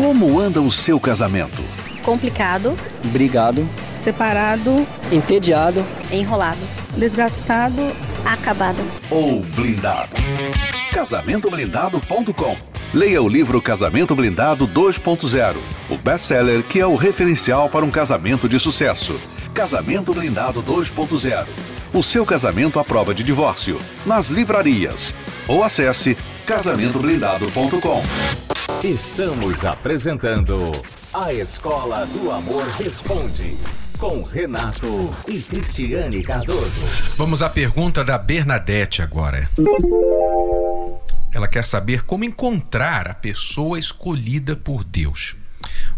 Como 0.00 0.40
anda 0.40 0.62
o 0.62 0.70
seu 0.70 0.98
casamento? 0.98 1.62
Complicado, 2.02 2.74
brigado, 3.12 3.68
separado, 3.94 4.86
entediado, 5.12 5.84
enrolado, 6.10 6.58
desgastado, 6.96 7.82
acabado 8.24 8.82
ou 9.10 9.42
blindado. 9.42 10.16
Casamentoblindado.com 10.90 12.56
Leia 12.94 13.20
o 13.20 13.28
livro 13.28 13.60
Casamento 13.60 14.16
Blindado 14.16 14.66
2.0, 14.66 15.56
o 15.90 15.98
best-seller 15.98 16.62
que 16.62 16.80
é 16.80 16.86
o 16.86 16.96
referencial 16.96 17.68
para 17.68 17.84
um 17.84 17.90
casamento 17.90 18.48
de 18.48 18.58
sucesso. 18.58 19.20
Casamento 19.52 20.14
Blindado 20.14 20.62
2.0. 20.62 21.46
O 21.92 22.02
seu 22.02 22.24
casamento 22.24 22.80
à 22.80 22.84
prova 22.84 23.12
de 23.12 23.22
divórcio. 23.22 23.78
Nas 24.06 24.30
livrarias. 24.30 25.14
Ou 25.46 25.62
acesse 25.62 26.16
casamentoblindado.com. 26.46 28.02
Estamos 28.82 29.62
apresentando 29.62 30.72
A 31.12 31.34
Escola 31.34 32.06
do 32.06 32.30
Amor 32.30 32.64
Responde 32.78 33.58
com 33.98 34.22
Renato 34.22 35.14
e 35.28 35.40
Cristiane 35.40 36.22
Cardoso. 36.22 37.14
Vamos 37.18 37.42
à 37.42 37.50
pergunta 37.50 38.02
da 38.02 38.16
Bernadette 38.16 39.02
agora. 39.02 39.46
Ela 41.34 41.46
quer 41.46 41.66
saber 41.66 42.04
como 42.04 42.24
encontrar 42.24 43.10
a 43.10 43.14
pessoa 43.14 43.78
escolhida 43.78 44.56
por 44.56 44.82
Deus. 44.82 45.36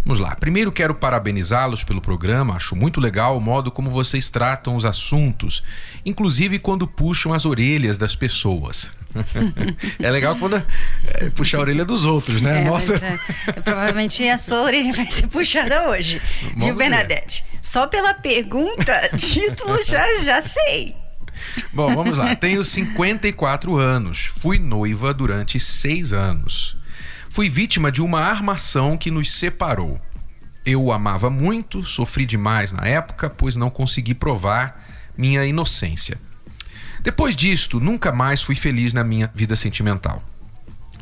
Vamos 0.04 0.18
lá. 0.18 0.34
Primeiro 0.34 0.72
quero 0.72 0.94
parabenizá-los 0.94 1.84
pelo 1.84 2.00
programa. 2.00 2.56
Acho 2.56 2.74
muito 2.74 3.00
legal 3.00 3.36
o 3.36 3.40
modo 3.40 3.70
como 3.70 3.90
vocês 3.90 4.28
tratam 4.28 4.74
os 4.74 4.84
assuntos, 4.84 5.62
inclusive 6.04 6.58
quando 6.58 6.88
puxam 6.88 7.32
as 7.32 7.46
orelhas 7.46 7.96
das 7.96 8.16
pessoas. 8.16 8.90
é 10.00 10.10
legal 10.10 10.34
quando 10.36 10.56
é, 10.56 11.30
puxa 11.30 11.56
a 11.56 11.60
orelha 11.60 11.84
dos 11.84 12.04
outros, 12.04 12.42
né? 12.42 12.62
É, 12.62 12.64
Nossa. 12.64 12.96
É, 12.96 13.52
provavelmente 13.60 14.28
a 14.28 14.38
sua 14.38 14.62
orelha 14.62 14.92
vai 14.92 15.06
ser 15.06 15.28
puxada 15.28 15.90
hoje, 15.90 16.20
Vamos 16.42 16.64
viu, 16.64 16.74
Bernadette? 16.74 17.44
Só 17.60 17.86
pela 17.86 18.12
pergunta, 18.12 19.10
título 19.16 19.82
já 19.84 20.04
já 20.24 20.40
sei. 20.40 20.96
Bom, 21.72 21.94
vamos 21.94 22.18
lá. 22.18 22.34
Tenho 22.36 22.62
54 22.62 23.76
anos. 23.76 24.30
Fui 24.38 24.58
noiva 24.58 25.14
durante 25.14 25.58
seis 25.58 26.12
anos. 26.12 26.76
Fui 27.32 27.48
vítima 27.48 27.90
de 27.90 28.02
uma 28.02 28.20
armação 28.20 28.94
que 28.94 29.10
nos 29.10 29.32
separou. 29.32 29.98
Eu 30.66 30.84
o 30.84 30.92
amava 30.92 31.30
muito, 31.30 31.82
sofri 31.82 32.26
demais 32.26 32.72
na 32.72 32.86
época, 32.86 33.30
pois 33.30 33.56
não 33.56 33.70
consegui 33.70 34.12
provar 34.12 35.10
minha 35.16 35.42
inocência. 35.46 36.20
Depois 37.00 37.34
disto, 37.34 37.80
nunca 37.80 38.12
mais 38.12 38.42
fui 38.42 38.54
feliz 38.54 38.92
na 38.92 39.02
minha 39.02 39.32
vida 39.34 39.56
sentimental. 39.56 40.22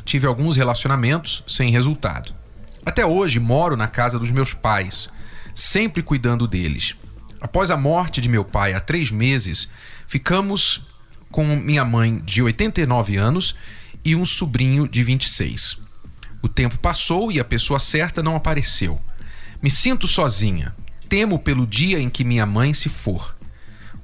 Tive 0.05 0.25
alguns 0.25 0.55
relacionamentos 0.55 1.43
sem 1.45 1.69
resultado. 1.69 2.33
Até 2.85 3.05
hoje 3.05 3.37
moro 3.37 3.75
na 3.75 3.89
casa 3.89 4.17
dos 4.17 4.31
meus 4.31 4.53
pais, 4.53 5.09
sempre 5.53 6.01
cuidando 6.01 6.47
deles. 6.47 6.95
Após 7.41 7.69
a 7.69 7.75
morte 7.75 8.21
de 8.21 8.29
meu 8.29 8.45
pai 8.45 8.73
há 8.73 8.79
três 8.79 9.11
meses, 9.11 9.69
ficamos 10.07 10.81
com 11.29 11.43
minha 11.57 11.83
mãe 11.83 12.19
de 12.23 12.41
89 12.41 13.17
anos 13.17 13.53
e 14.01 14.15
um 14.15 14.25
sobrinho 14.25 14.87
de 14.87 15.03
26. 15.03 15.90
O 16.41 16.49
tempo 16.49 16.79
passou 16.79 17.31
e 17.31 17.39
a 17.39 17.45
pessoa 17.45 17.79
certa 17.79 18.23
não 18.23 18.35
apareceu. 18.35 18.99
Me 19.61 19.69
sinto 19.69 20.07
sozinha. 20.07 20.73
Temo 21.07 21.37
pelo 21.37 21.67
dia 21.67 21.99
em 21.99 22.09
que 22.09 22.23
minha 22.23 22.45
mãe 22.45 22.73
se 22.73 22.89
for. 22.89 23.35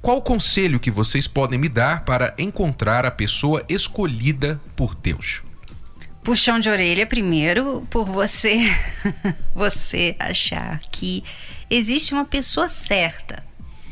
Qual 0.00 0.22
conselho 0.22 0.78
que 0.78 0.90
vocês 0.90 1.26
podem 1.26 1.58
me 1.58 1.68
dar 1.68 2.04
para 2.04 2.34
encontrar 2.38 3.04
a 3.04 3.10
pessoa 3.10 3.64
escolhida 3.68 4.60
por 4.76 4.94
Deus? 4.94 5.42
Puxão 6.22 6.60
de 6.60 6.68
orelha 6.68 7.06
primeiro 7.06 7.86
por 7.90 8.04
você 8.04 8.58
você 9.54 10.14
achar 10.18 10.78
que 10.92 11.24
existe 11.68 12.12
uma 12.12 12.24
pessoa 12.24 12.68
certa. 12.68 13.42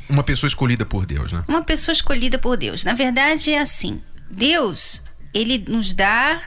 Uma 0.09 0.23
pessoa 0.23 0.47
escolhida 0.47 0.87
por 0.87 1.05
Deus, 1.05 1.33
né? 1.33 1.43
Uma 1.49 1.63
pessoa 1.63 1.93
escolhida 1.93 2.39
por 2.39 2.57
Deus. 2.57 2.85
Na 2.85 2.93
verdade 2.93 3.51
é 3.51 3.59
assim. 3.59 4.01
Deus, 4.31 5.03
ele 5.35 5.65
nos 5.69 5.95
dá 5.95 6.41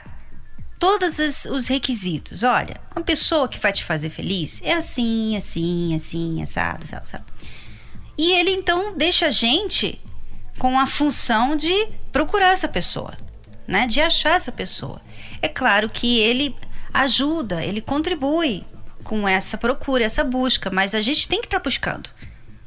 todos 0.80 1.44
os 1.44 1.68
requisitos. 1.68 2.42
Olha, 2.42 2.80
uma 2.96 3.04
pessoa 3.04 3.46
que 3.46 3.60
vai 3.60 3.70
te 3.70 3.84
fazer 3.84 4.08
feliz 4.08 4.60
é 4.64 4.72
assim, 4.72 5.36
assim, 5.36 5.94
assim, 5.94 6.42
assado, 6.42 6.86
sabe, 6.86 7.08
sabe. 7.08 7.24
E 8.16 8.32
ele 8.32 8.50
então 8.50 8.96
deixa 8.96 9.26
a 9.26 9.30
gente 9.30 10.00
com 10.58 10.78
a 10.78 10.86
função 10.86 11.54
de 11.54 11.86
procurar 12.10 12.52
essa 12.52 12.66
pessoa, 12.66 13.16
né? 13.68 13.86
De 13.86 14.00
achar 14.00 14.36
essa 14.36 14.50
pessoa. 14.50 15.00
É 15.42 15.48
claro 15.48 15.88
que 15.88 16.18
ele 16.18 16.56
ajuda, 16.92 17.62
ele 17.62 17.82
contribui 17.82 18.64
com 19.04 19.28
essa 19.28 19.58
procura, 19.58 20.04
essa 20.04 20.24
busca, 20.24 20.70
mas 20.70 20.94
a 20.94 21.02
gente 21.02 21.28
tem 21.28 21.40
que 21.40 21.46
estar 21.46 21.60
tá 21.60 21.64
buscando. 21.64 22.10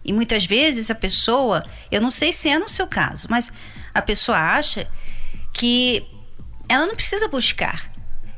E 0.06 0.14
muitas 0.14 0.46
vezes 0.46 0.92
a 0.92 0.96
pessoa, 0.96 1.64
eu 1.92 2.00
não 2.00 2.12
sei 2.12 2.32
se 2.32 2.48
é 2.50 2.60
no 2.60 2.70
seu 2.70 2.86
caso, 2.86 3.28
mas 3.30 3.52
a 3.94 4.02
pessoa 4.02 4.38
acha 4.38 4.88
que 5.52 6.06
ela 6.70 6.86
não 6.86 6.96
precisa 6.96 7.28
buscar. 7.28 7.93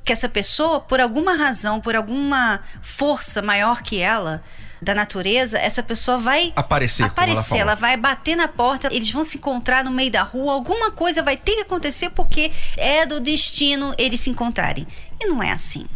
Que 0.05 0.13
essa 0.13 0.29
pessoa, 0.29 0.79
por 0.79 1.01
alguma 1.01 1.33
razão, 1.33 1.81
por 1.81 1.95
alguma 1.95 2.62
força 2.81 3.41
maior 3.41 3.81
que 3.81 4.00
ela, 4.00 4.43
da 4.81 4.93
natureza, 4.93 5.57
essa 5.57 5.81
pessoa 5.81 6.17
vai 6.17 6.53
aparecer. 6.55 7.03
Aparecer, 7.03 7.57
ela, 7.57 7.71
ela, 7.71 7.75
vai 7.75 7.97
bater 7.97 8.35
na 8.35 8.47
porta, 8.47 8.88
eles 8.93 9.09
vão 9.09 9.24
se 9.24 9.38
encontrar 9.38 9.83
no 9.83 9.91
meio 9.91 10.12
da 10.12 10.21
rua, 10.21 10.53
alguma 10.53 10.91
coisa 10.91 11.24
vai 11.24 11.35
ter 11.35 11.55
que 11.55 11.62
acontecer 11.62 12.12
porque 12.12 12.51
é 12.77 13.05
do 13.05 13.19
destino 13.19 13.93
eles 13.97 14.19
se 14.19 14.29
encontrarem. 14.29 14.85
E 15.19 15.25
não 15.27 15.41
é 15.41 15.51
assim. 15.51 15.88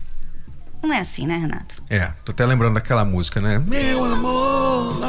Não 0.82 0.94
é 0.94 1.00
assim, 1.00 1.28
né, 1.28 1.38
Renato? 1.38 1.76
É, 1.90 2.12
tô 2.24 2.32
até 2.32 2.46
lembrando 2.46 2.76
daquela 2.76 3.04
música, 3.04 3.42
né? 3.42 3.60
Meu 3.60 4.06
amor, 4.06 4.49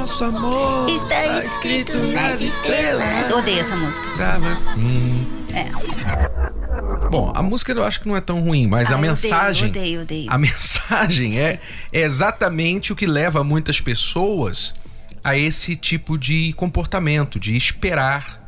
nosso 0.01 0.25
amor. 0.25 0.89
Está 0.89 1.09
tá 1.09 1.45
escrito 1.45 1.93
nas 1.99 2.41
estrelas. 2.41 3.31
Odeio 3.31 3.61
essa 3.61 3.77
música. 3.77 4.09
Tava 4.17 4.51
assim. 4.51 5.27
É. 5.53 7.09
Bom, 7.11 7.33
a 7.35 7.43
música 7.43 7.73
eu 7.73 7.85
acho 7.85 8.01
que 8.01 8.09
não 8.09 8.17
é 8.17 8.21
tão 8.21 8.41
ruim, 8.41 8.67
mas 8.67 8.91
Ah, 8.91 8.95
a 8.95 8.99
mensagem. 8.99 9.69
odeio, 9.69 10.03
odeio, 10.03 10.03
odeio. 10.03 10.33
A 10.33 10.39
mensagem 10.39 11.39
é, 11.39 11.61
é 11.93 12.01
exatamente 12.01 12.93
o 12.93 12.97
que 12.97 13.05
leva 13.05 13.45
muitas 13.45 13.81
pessoas 13.81 14.75
a 15.23 15.37
esse 15.37 15.77
tipo 15.77 16.17
de 16.17 16.55
comportamento, 16.55 17.39
de 17.39 17.55
esperar 17.55 18.41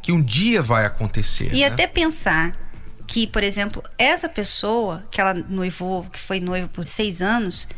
que 0.00 0.10
um 0.10 0.22
dia 0.22 0.62
vai 0.62 0.86
acontecer. 0.86 1.50
E 1.52 1.60
né? 1.60 1.66
até 1.66 1.86
pensar 1.86 2.52
que, 3.06 3.26
por 3.26 3.42
exemplo, 3.42 3.82
essa 3.98 4.28
pessoa 4.28 5.04
que 5.10 5.20
ela 5.20 5.34
noivou, 5.34 6.04
que 6.04 6.18
foi 6.18 6.40
noiva 6.40 6.68
por 6.68 6.86
seis 6.86 7.20
anos, 7.20 7.68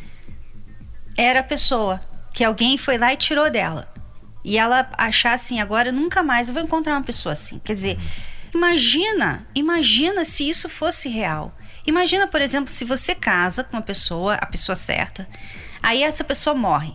era 1.16 1.40
a 1.40 1.42
pessoa 1.42 2.00
que 2.36 2.44
alguém 2.44 2.76
foi 2.76 2.98
lá 2.98 3.14
e 3.14 3.16
tirou 3.16 3.50
dela. 3.50 3.88
E 4.44 4.58
ela 4.58 4.90
achar 4.98 5.32
assim, 5.32 5.58
agora 5.58 5.90
nunca 5.90 6.22
mais 6.22 6.48
eu 6.48 6.54
vou 6.54 6.62
encontrar 6.62 6.92
uma 6.92 7.02
pessoa 7.02 7.32
assim. 7.32 7.58
Quer 7.64 7.72
dizer, 7.72 7.98
imagina, 8.54 9.46
imagina 9.54 10.22
se 10.22 10.46
isso 10.46 10.68
fosse 10.68 11.08
real. 11.08 11.56
Imagina, 11.86 12.26
por 12.26 12.42
exemplo, 12.42 12.70
se 12.70 12.84
você 12.84 13.14
casa 13.14 13.64
com 13.64 13.74
uma 13.74 13.82
pessoa, 13.82 14.34
a 14.34 14.44
pessoa 14.44 14.76
certa, 14.76 15.26
aí 15.82 16.02
essa 16.02 16.22
pessoa 16.22 16.54
morre. 16.54 16.94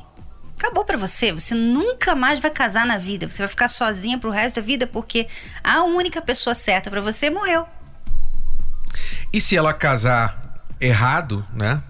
Acabou 0.59 0.85
pra 0.85 0.95
você, 0.95 1.31
você 1.31 1.55
nunca 1.55 2.13
mais 2.13 2.37
vai 2.37 2.51
casar 2.51 2.85
na 2.85 2.99
vida, 2.99 3.27
você 3.27 3.41
vai 3.41 3.49
ficar 3.49 3.67
sozinha 3.67 4.19
pro 4.19 4.29
resto 4.29 4.57
da 4.57 4.61
vida 4.61 4.85
porque 4.85 5.25
a 5.63 5.81
única 5.81 6.21
pessoa 6.21 6.53
certa 6.53 6.91
pra 6.91 7.01
você 7.01 7.31
morreu. 7.31 7.67
E 9.33 9.41
se 9.41 9.57
ela 9.57 9.73
casar 9.73 10.61
errado, 10.79 11.43
né? 11.51 11.81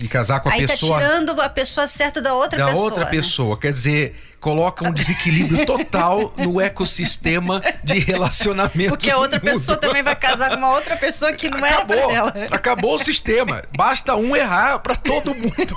E 0.00 0.06
casar 0.08 0.40
com 0.40 0.48
a 0.48 0.52
Aí 0.52 0.66
pessoa 0.66 1.00
tá 1.00 1.06
tirando 1.06 1.40
a 1.40 1.48
pessoa 1.48 1.86
certa 1.86 2.20
da 2.22 2.34
outra 2.34 2.58
da 2.58 2.66
pessoa. 2.66 2.84
outra 2.84 3.04
né? 3.04 3.10
pessoa, 3.10 3.58
quer 3.58 3.72
dizer, 3.72 4.27
coloca 4.40 4.88
um 4.88 4.92
desequilíbrio 4.92 5.66
total 5.66 6.32
no 6.36 6.60
ecossistema 6.60 7.62
de 7.82 7.98
relacionamento. 7.98 8.90
Porque 8.90 9.10
a 9.10 9.18
outra 9.18 9.40
pessoa 9.40 9.76
também 9.76 10.02
vai 10.02 10.14
casar 10.14 10.50
com 10.50 10.56
uma 10.56 10.70
outra 10.70 10.96
pessoa 10.96 11.32
que 11.32 11.48
não 11.48 11.64
era 11.64 11.84
pra 11.84 11.98
Acabou, 11.98 12.32
acabou 12.50 12.94
o 12.94 12.98
sistema. 12.98 13.62
Basta 13.76 14.14
um 14.16 14.36
errar 14.36 14.78
pra 14.78 14.94
todo 14.94 15.34
mundo. 15.34 15.74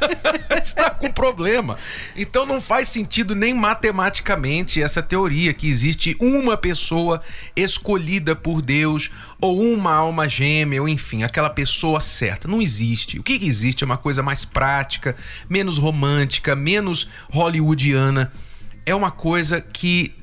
Está 0.64 0.90
com 0.90 1.10
problema. 1.10 1.78
Então 2.16 2.46
não 2.46 2.60
faz 2.60 2.88
sentido 2.88 3.34
nem 3.34 3.52
matematicamente 3.52 4.82
essa 4.82 5.02
teoria 5.02 5.52
que 5.52 5.68
existe 5.68 6.16
uma 6.20 6.56
pessoa 6.56 7.20
escolhida 7.54 8.34
por 8.34 8.62
Deus 8.62 9.10
ou 9.40 9.60
uma 9.62 9.92
alma 9.92 10.28
gêmea, 10.28 10.82
ou 10.82 10.88
enfim, 10.88 11.22
aquela 11.22 11.50
pessoa 11.50 12.00
certa. 12.00 12.48
Não 12.48 12.60
existe. 12.60 13.18
O 13.18 13.22
que 13.22 13.38
existe 13.40 13.84
é 13.84 13.86
uma 13.86 13.96
coisa 13.96 14.22
mais 14.22 14.44
prática, 14.44 15.14
menos 15.48 15.78
romântica, 15.78 16.56
menos 16.56 17.08
hollywoodiana. 17.30 17.97
É 18.84 18.94
uma 18.94 19.10
coisa 19.10 19.60
que 19.60 20.14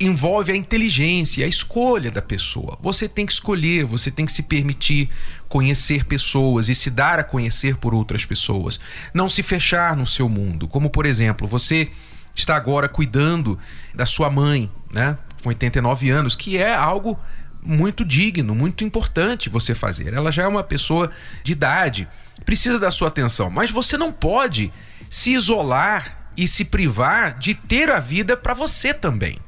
envolve 0.00 0.52
a 0.52 0.56
inteligência, 0.56 1.44
a 1.44 1.48
escolha 1.48 2.10
da 2.10 2.22
pessoa. 2.22 2.78
Você 2.80 3.08
tem 3.08 3.26
que 3.26 3.32
escolher, 3.32 3.84
você 3.84 4.10
tem 4.10 4.24
que 4.24 4.32
se 4.32 4.42
permitir 4.42 5.08
conhecer 5.48 6.04
pessoas 6.04 6.68
e 6.68 6.74
se 6.74 6.88
dar 6.88 7.18
a 7.18 7.24
conhecer 7.24 7.76
por 7.76 7.92
outras 7.92 8.24
pessoas. 8.24 8.78
Não 9.12 9.28
se 9.28 9.42
fechar 9.42 9.96
no 9.96 10.06
seu 10.06 10.28
mundo. 10.28 10.68
Como, 10.68 10.88
por 10.88 11.04
exemplo, 11.04 11.48
você 11.48 11.88
está 12.34 12.54
agora 12.54 12.88
cuidando 12.88 13.58
da 13.92 14.06
sua 14.06 14.30
mãe, 14.30 14.70
né? 14.92 15.18
Com 15.42 15.48
89 15.48 16.10
anos, 16.10 16.36
que 16.36 16.56
é 16.56 16.72
algo 16.72 17.18
muito 17.60 18.04
digno, 18.04 18.54
muito 18.54 18.84
importante 18.84 19.48
você 19.48 19.74
fazer. 19.74 20.14
Ela 20.14 20.30
já 20.30 20.44
é 20.44 20.46
uma 20.46 20.62
pessoa 20.62 21.10
de 21.42 21.52
idade, 21.52 22.08
precisa 22.44 22.78
da 22.78 22.90
sua 22.90 23.08
atenção, 23.08 23.50
mas 23.50 23.70
você 23.70 23.96
não 23.96 24.12
pode 24.12 24.72
se 25.10 25.32
isolar 25.32 26.17
e 26.38 26.46
se 26.46 26.64
privar 26.64 27.36
de 27.36 27.52
ter 27.52 27.90
a 27.90 27.98
vida 27.98 28.36
para 28.36 28.54
você 28.54 28.94
também. 28.94 29.38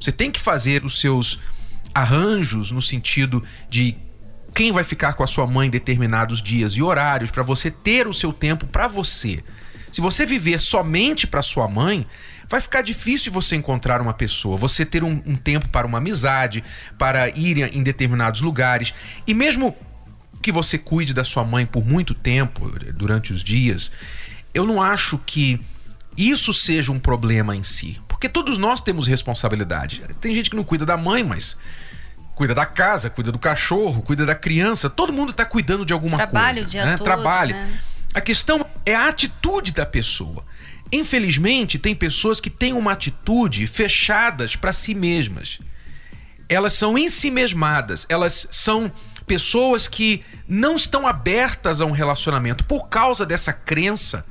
Você 0.00 0.12
tem 0.12 0.30
que 0.30 0.40
fazer 0.40 0.84
os 0.84 1.00
seus 1.00 1.40
arranjos 1.92 2.70
no 2.70 2.80
sentido 2.80 3.42
de 3.68 3.96
quem 4.54 4.70
vai 4.70 4.84
ficar 4.84 5.14
com 5.14 5.24
a 5.24 5.26
sua 5.26 5.46
mãe 5.46 5.66
em 5.66 5.70
determinados 5.70 6.40
dias 6.40 6.72
e 6.74 6.82
horários 6.82 7.30
para 7.30 7.42
você 7.42 7.70
ter 7.70 8.06
o 8.06 8.14
seu 8.14 8.32
tempo 8.32 8.66
para 8.66 8.86
você. 8.86 9.42
Se 9.90 10.00
você 10.00 10.24
viver 10.24 10.60
somente 10.60 11.26
para 11.26 11.42
sua 11.42 11.66
mãe, 11.66 12.06
vai 12.48 12.60
ficar 12.60 12.82
difícil 12.82 13.32
você 13.32 13.56
encontrar 13.56 14.00
uma 14.00 14.14
pessoa, 14.14 14.56
você 14.56 14.84
ter 14.84 15.02
um, 15.02 15.20
um 15.26 15.34
tempo 15.34 15.68
para 15.68 15.86
uma 15.86 15.98
amizade, 15.98 16.62
para 16.96 17.28
ir 17.30 17.74
em 17.74 17.82
determinados 17.82 18.42
lugares. 18.42 18.94
E 19.26 19.34
mesmo 19.34 19.76
que 20.40 20.52
você 20.52 20.78
cuide 20.78 21.12
da 21.12 21.24
sua 21.24 21.42
mãe 21.42 21.66
por 21.66 21.84
muito 21.84 22.14
tempo, 22.14 22.70
durante 22.92 23.32
os 23.32 23.42
dias, 23.42 23.90
eu 24.54 24.64
não 24.64 24.80
acho 24.80 25.18
que 25.18 25.60
isso 26.18 26.52
seja 26.52 26.90
um 26.90 26.98
problema 26.98 27.54
em 27.54 27.62
si. 27.62 28.00
Porque 28.08 28.28
todos 28.28 28.58
nós 28.58 28.80
temos 28.80 29.06
responsabilidade. 29.06 30.02
Tem 30.20 30.34
gente 30.34 30.50
que 30.50 30.56
não 30.56 30.64
cuida 30.64 30.84
da 30.84 30.96
mãe, 30.96 31.22
mas 31.22 31.56
cuida 32.34 32.54
da 32.54 32.66
casa, 32.66 33.08
cuida 33.08 33.30
do 33.30 33.38
cachorro, 33.38 34.02
cuida 34.02 34.26
da 34.26 34.34
criança. 34.34 34.90
Todo 34.90 35.12
mundo 35.12 35.30
está 35.30 35.44
cuidando 35.44 35.86
de 35.86 35.92
alguma 35.92 36.16
Trabalha 36.16 36.62
coisa. 36.62 36.84
né? 36.84 36.96
todo, 36.96 37.04
Trabalha. 37.04 37.54
né? 37.54 37.80
A 38.14 38.20
questão 38.20 38.66
é 38.84 38.94
a 38.94 39.08
atitude 39.08 39.72
da 39.72 39.86
pessoa. 39.86 40.44
Infelizmente, 40.90 41.78
tem 41.78 41.94
pessoas 41.94 42.40
que 42.40 42.50
têm 42.50 42.72
uma 42.72 42.92
atitude 42.92 43.66
fechadas 43.66 44.56
para 44.56 44.72
si 44.72 44.94
mesmas. 44.94 45.58
Elas 46.48 46.72
são 46.72 46.96
ensimesmadas, 46.96 48.06
elas 48.08 48.48
são 48.50 48.90
pessoas 49.26 49.86
que 49.86 50.24
não 50.48 50.74
estão 50.74 51.06
abertas 51.06 51.80
a 51.80 51.84
um 51.84 51.90
relacionamento 51.92 52.64
por 52.64 52.88
causa 52.88 53.26
dessa 53.26 53.52
crença 53.52 54.24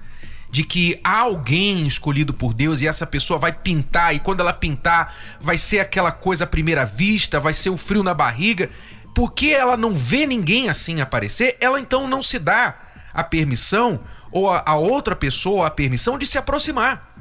de 0.50 0.64
que 0.64 1.00
há 1.04 1.20
alguém 1.20 1.86
escolhido 1.86 2.34
por 2.34 2.54
Deus 2.54 2.82
e 2.82 2.88
essa 2.88 3.06
pessoa 3.06 3.38
vai 3.38 3.52
pintar 3.52 4.16
e 4.16 4.20
quando 4.20 4.40
ela 4.40 4.54
pintar 4.54 5.14
vai 5.40 5.58
ser 5.58 5.80
aquela 5.80 6.12
coisa 6.12 6.46
à 6.46 6.48
primeira 6.48 6.86
vista, 6.86 7.40
vai 7.40 7.54
ser 7.54 7.70
o 7.70 7.78
frio 7.78 8.04
na 8.04 8.14
barriga. 8.14 8.70
Porque 9.14 9.48
ela 9.48 9.76
não 9.76 9.94
vê 9.94 10.26
ninguém 10.26 10.70
assim 10.70 11.02
aparecer, 11.02 11.58
ela 11.60 11.80
então 11.80 12.08
não 12.08 12.22
se 12.22 12.40
dá 12.40 12.76
a 13.14 13.24
permissão 13.24 14.00
ou 14.32 14.50
a, 14.50 14.64
a 14.66 14.76
outra 14.76 15.16
pessoa 15.16 15.68
a 15.68 15.72
permissão 15.72 16.18
de 16.18 16.26
se 16.26 16.38
aproximar. 16.38 17.16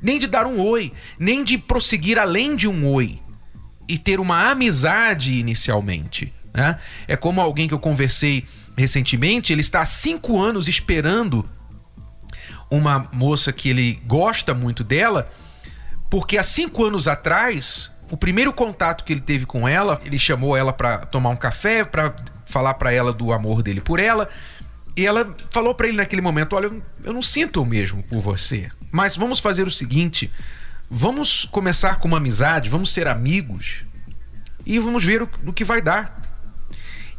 Nem 0.00 0.18
de 0.18 0.26
dar 0.26 0.46
um 0.46 0.60
oi, 0.60 0.92
nem 1.18 1.42
de 1.42 1.58
prosseguir 1.58 2.18
além 2.18 2.56
de 2.56 2.68
um 2.68 2.86
oi 2.86 3.20
e 3.88 3.98
ter 3.98 4.20
uma 4.20 4.50
amizade 4.50 5.32
inicialmente. 5.32 6.32
Né? 6.52 6.78
É 7.08 7.16
como 7.16 7.40
alguém 7.40 7.66
que 7.66 7.74
eu 7.74 7.78
conversei 7.78 8.44
recentemente, 8.76 9.52
ele 9.52 9.60
está 9.60 9.80
há 9.80 9.84
cinco 9.84 10.40
anos 10.40 10.68
esperando 10.68 11.48
uma 12.70 13.08
moça 13.12 13.52
que 13.52 13.68
ele 13.68 14.00
gosta 14.06 14.54
muito 14.54 14.82
dela 14.82 15.30
Porque 16.10 16.38
há 16.38 16.42
cinco 16.42 16.84
anos 16.84 17.08
atrás, 17.08 17.90
o 18.10 18.16
primeiro 18.16 18.52
contato 18.52 19.04
que 19.04 19.12
ele 19.12 19.20
teve 19.20 19.46
com 19.46 19.66
ela, 19.68 20.00
ele 20.04 20.18
chamou 20.18 20.56
ela 20.56 20.72
para 20.72 20.98
tomar 20.98 21.30
um 21.30 21.36
café, 21.36 21.84
para 21.84 22.14
falar 22.46 22.74
para 22.74 22.92
ela 22.92 23.12
do 23.12 23.32
amor 23.32 23.62
dele 23.62 23.80
por 23.80 23.98
ela. 23.98 24.28
E 24.96 25.04
ela 25.04 25.28
falou 25.50 25.74
para 25.74 25.88
ele 25.88 25.96
naquele 25.96 26.22
momento: 26.22 26.54
Olha, 26.54 26.70
eu 27.02 27.12
não 27.12 27.22
sinto 27.22 27.62
o 27.62 27.66
mesmo 27.66 28.02
por 28.02 28.20
você. 28.20 28.70
Mas 28.92 29.16
vamos 29.16 29.40
fazer 29.40 29.66
o 29.66 29.70
seguinte: 29.70 30.30
vamos 30.88 31.44
começar 31.46 31.96
com 31.98 32.06
uma 32.06 32.18
amizade, 32.18 32.70
vamos 32.70 32.92
ser 32.92 33.08
amigos 33.08 33.84
e 34.64 34.78
vamos 34.78 35.04
ver 35.04 35.22
o, 35.22 35.52
que 35.52 35.64
vai 35.64 35.82
dar. 35.82 36.22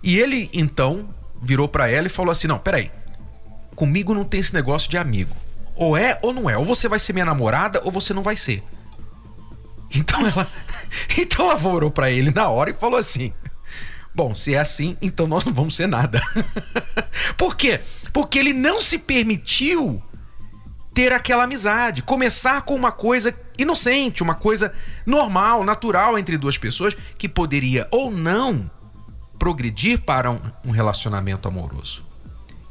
E 0.01 0.17
ele 0.17 0.49
então 0.53 1.13
virou 1.41 1.67
para 1.67 1.89
ela 1.89 2.08
e 2.08 2.10
falou 2.10 2.31
assim: 2.31 2.47
Não, 2.47 2.58
peraí, 2.58 2.91
comigo 3.75 4.13
não 4.13 4.23
tem 4.23 4.39
esse 4.39 4.53
negócio 4.53 4.89
de 4.89 4.97
amigo. 4.97 5.35
Ou 5.75 5.97
é 5.97 6.17
ou 6.21 6.33
não 6.33 6.49
é. 6.49 6.57
Ou 6.57 6.65
você 6.65 6.88
vai 6.88 6.99
ser 6.99 7.13
minha 7.13 7.25
namorada 7.25 7.81
ou 7.83 7.91
você 7.91 8.13
não 8.13 8.23
vai 8.23 8.35
ser. 8.35 8.63
Então 9.93 10.25
ela, 10.25 10.47
então 11.17 11.45
ela 11.45 11.55
virou 11.55 11.91
para 11.91 12.09
ele 12.09 12.31
na 12.31 12.47
hora 12.49 12.69
e 12.69 12.73
falou 12.73 12.97
assim: 12.97 13.33
Bom, 14.13 14.33
se 14.33 14.55
é 14.55 14.59
assim, 14.59 14.97
então 15.01 15.27
nós 15.27 15.43
não 15.43 15.53
vamos 15.53 15.75
ser 15.75 15.88
nada. 15.88 16.21
Por 17.38 17.55
quê? 17.55 17.81
Porque 18.13 18.39
ele 18.39 18.53
não 18.53 18.81
se 18.81 18.97
permitiu 18.97 20.01
ter 20.93 21.11
aquela 21.11 21.43
amizade, 21.43 22.01
começar 22.01 22.61
com 22.61 22.73
uma 22.73 22.93
coisa 22.93 23.35
inocente, 23.57 24.23
uma 24.23 24.33
coisa 24.33 24.71
normal, 25.05 25.65
natural 25.65 26.17
entre 26.17 26.38
duas 26.38 26.57
pessoas 26.57 26.95
que 27.17 27.27
poderia 27.27 27.85
ou 27.91 28.09
não 28.09 28.71
progredir 29.38 29.99
para 29.99 30.31
um 30.63 30.71
relacionamento 30.71 31.49
amoroso. 31.49 32.04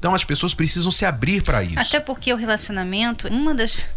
Então 0.04 0.14
as 0.14 0.22
pessoas 0.22 0.52
precisam 0.52 0.90
se 0.90 1.06
abrir 1.06 1.42
para 1.42 1.64
isso. 1.64 1.78
Até 1.78 1.98
porque 1.98 2.30
o 2.30 2.36
relacionamento, 2.36 3.26
uma 3.28 3.54
das 3.54 3.88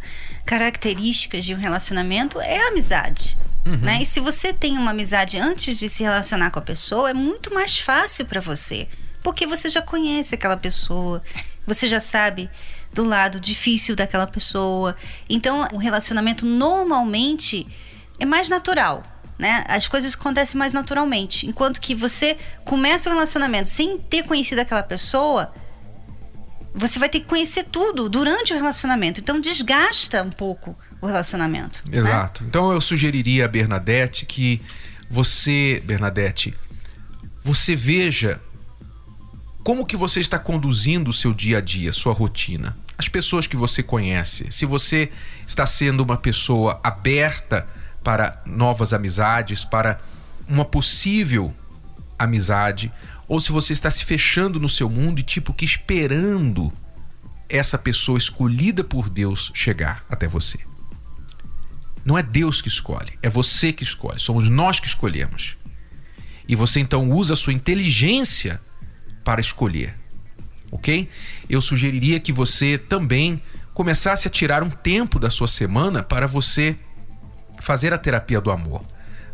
características 0.46 1.43
de 1.43 1.54
um 1.54 1.58
relacionamento 1.58 2.39
é 2.39 2.60
a 2.60 2.70
amizade. 2.70 3.38
Uhum. 3.65 3.76
Né? 3.76 4.00
E 4.02 4.06
se 4.06 4.22
você 4.22 4.54
tem 4.54 4.78
uma 4.78 4.91
amizade 4.91 5.38
antes 5.38 5.78
de 5.78 5.89
se 5.89 6.04
relacionar 6.04 6.50
com 6.50 6.60
a 6.60 6.62
pessoa, 6.62 7.10
é 7.10 7.13
muito 7.13 7.54
mais 7.54 7.78
fácil 7.80 8.26
para 8.26 8.39
você. 8.39 8.88
Porque 9.22 9.46
você 9.46 9.70
já 9.70 9.82
conhece 9.82 10.34
aquela 10.34 10.56
pessoa, 10.56 11.22
você 11.65 11.89
já 11.89 12.00
sabe 12.00 12.50
do 12.93 13.04
lado 13.04 13.38
difícil 13.38 13.93
daquela 13.93 14.28
pessoa. 14.28 14.96
Então, 15.30 15.67
o 15.74 15.78
relacionamento 15.78 16.46
normalmente 16.46 17.67
é 18.17 18.26
mais 18.26 18.48
natural. 18.48 19.04
Né? 19.38 19.65
As 19.67 19.89
coisas 19.89 20.13
acontecem 20.13 20.58
mais 20.58 20.72
naturalmente. 20.72 21.46
Enquanto 21.46 21.82
que 21.82 21.93
você 21.93 22.38
começa 22.63 23.10
o 23.10 23.13
relacionamento 23.13 23.67
sem 23.67 23.98
ter 23.98 24.24
conhecido 24.24 24.60
aquela 24.60 24.84
pessoa, 24.84 25.52
você 26.78 27.00
vai 27.00 27.10
ter 27.10 27.22
que 27.22 27.26
conhecer 27.26 27.63
tudo 27.66 28.08
durante 28.08 28.54
o 28.54 28.56
relacionamento. 28.56 29.20
Então 29.20 29.40
desgasta 29.40 30.22
um 30.24 30.30
pouco 30.30 30.78
o 31.02 31.08
relacionamento. 31.08 31.84
Né? 31.92 32.00
Exato. 32.00 32.44
Né? 32.44 32.50
Então 32.50 32.72
eu 32.72 32.80
sugeriria 32.80 33.46
a 33.46 33.48
Bernadette 33.48 34.26
que 34.26 34.62
você, 35.10 35.82
Bernadette, 35.86 36.54
você 37.44 37.76
veja 37.76 38.40
como 39.63 39.86
que 39.86 39.98
você 39.98 40.20
está 40.20 40.38
conduzindo 40.38 41.10
o 41.10 41.13
seu 41.13 41.34
dia 41.34 41.58
a 41.58 41.62
dia, 41.62 41.92
sua 41.92 42.13
rotina. 42.13 42.78
As 42.98 43.08
pessoas 43.08 43.48
que 43.48 43.56
você 43.56 43.84
conhece. 43.84 44.48
Se 44.52 44.66
você 44.66 45.12
está 45.46 45.66
sendo 45.66 46.02
uma 46.02 46.18
pessoa 46.18 46.80
aberta 46.84 47.68
para 48.04 48.42
novas 48.46 48.94
amizades, 48.94 49.66
para 49.66 50.00
uma 50.48 50.63
possível 50.63 51.54
amizade, 52.18 52.92
ou 53.28 53.40
se 53.40 53.52
você 53.52 53.74
está 53.74 53.90
se 53.90 54.06
fechando 54.06 54.60
no 54.60 54.70
seu 54.70 54.90
mundo 54.90 55.20
e 55.20 55.24
tipo 55.24 55.54
que 55.54 55.66
esperando 55.66 56.72
essa 57.50 57.78
pessoa 57.78 58.18
escolhida 58.18 58.84
por 58.84 59.10
Deus 59.10 59.52
chegar 59.54 60.06
até 60.10 60.28
você. 60.28 60.60
Não 62.06 62.18
é 62.18 62.24
Deus 62.24 62.62
que 62.62 62.70
escolhe, 62.70 63.18
é 63.22 63.30
você 63.30 63.74
que 63.74 63.84
escolhe, 63.84 64.20
somos 64.20 64.48
nós 64.48 64.80
que 64.80 64.88
escolhemos. 64.88 65.58
E 66.48 66.56
você 66.56 66.80
então 66.80 67.12
usa 67.12 67.34
a 67.34 67.38
sua 67.38 67.52
inteligência 67.52 68.62
para 69.24 69.42
escolher. 69.42 69.94
OK? 70.72 71.10
Eu 71.50 71.60
sugeriria 71.62 72.20
que 72.20 72.32
você 72.32 72.78
também 72.78 73.42
começasse 73.74 74.28
a 74.28 74.32
tirar 74.32 74.63
um 74.63 74.70
tempo 74.70 75.20
da 75.20 75.30
sua 75.30 75.48
semana 75.48 76.02
para 76.02 76.28
você 76.28 76.78
fazer 77.60 77.94
a 77.94 77.98
terapia 77.98 78.40
do 78.40 78.52
amor. 78.52 78.86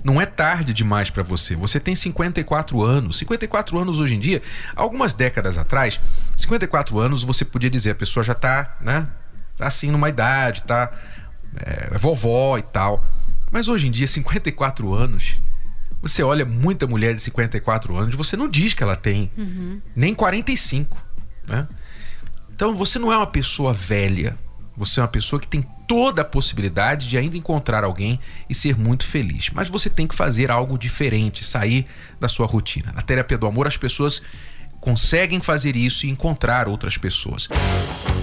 Não 0.03 0.21
é 0.21 0.25
tarde 0.25 0.73
demais 0.73 1.09
para 1.09 1.23
você. 1.23 1.55
Você 1.55 1.79
tem 1.79 1.95
54 1.95 2.81
anos. 2.83 3.17
54 3.19 3.79
anos 3.79 3.99
hoje 3.99 4.15
em 4.15 4.19
dia, 4.19 4.41
algumas 4.75 5.13
décadas 5.13 5.57
atrás, 5.57 5.99
54 6.35 6.99
anos 6.99 7.23
você 7.23 7.45
podia 7.45 7.69
dizer 7.69 7.91
a 7.91 7.95
pessoa 7.95 8.23
já 8.23 8.33
tá, 8.33 8.77
né? 8.81 9.07
Tá 9.55 9.67
assim 9.67 9.89
numa 9.91 10.09
idade, 10.09 10.63
tá 10.63 10.91
é, 11.55 11.89
é 11.95 11.97
vovó 11.97 12.57
e 12.57 12.61
tal. 12.61 13.03
Mas 13.51 13.67
hoje 13.67 13.87
em 13.87 13.91
dia, 13.91 14.07
54 14.07 14.93
anos, 14.93 15.39
você 16.01 16.23
olha 16.23 16.43
muita 16.43 16.85
mulher 16.85 17.15
de 17.15 17.21
54 17.21 17.95
anos, 17.95 18.15
você 18.15 18.35
não 18.35 18.49
diz 18.49 18.73
que 18.73 18.83
ela 18.83 18.95
tem 18.95 19.31
uhum. 19.37 19.79
nem 19.95 20.13
45, 20.13 20.97
né? 21.47 21.67
Então 22.53 22.75
você 22.75 22.99
não 22.99 23.11
é 23.11 23.17
uma 23.17 23.27
pessoa 23.27 23.73
velha, 23.73 24.37
você 24.75 24.99
é 24.99 25.03
uma 25.03 25.07
pessoa 25.07 25.39
que 25.39 25.47
tem 25.47 25.65
toda 25.87 26.21
a 26.21 26.25
possibilidade 26.25 27.07
de 27.07 27.17
ainda 27.17 27.37
encontrar 27.37 27.83
alguém 27.83 28.19
e 28.49 28.55
ser 28.55 28.77
muito 28.77 29.05
feliz. 29.05 29.49
Mas 29.53 29.69
você 29.69 29.89
tem 29.89 30.07
que 30.07 30.15
fazer 30.15 30.49
algo 30.49 30.77
diferente, 30.77 31.45
sair 31.45 31.85
da 32.19 32.27
sua 32.27 32.45
rotina. 32.45 32.91
Na 32.93 33.01
terapia 33.01 33.37
do 33.37 33.47
amor, 33.47 33.67
as 33.67 33.77
pessoas 33.77 34.21
conseguem 34.79 35.39
fazer 35.39 35.75
isso 35.75 36.05
e 36.05 36.09
encontrar 36.09 36.67
outras 36.67 36.97
pessoas. 36.97 37.47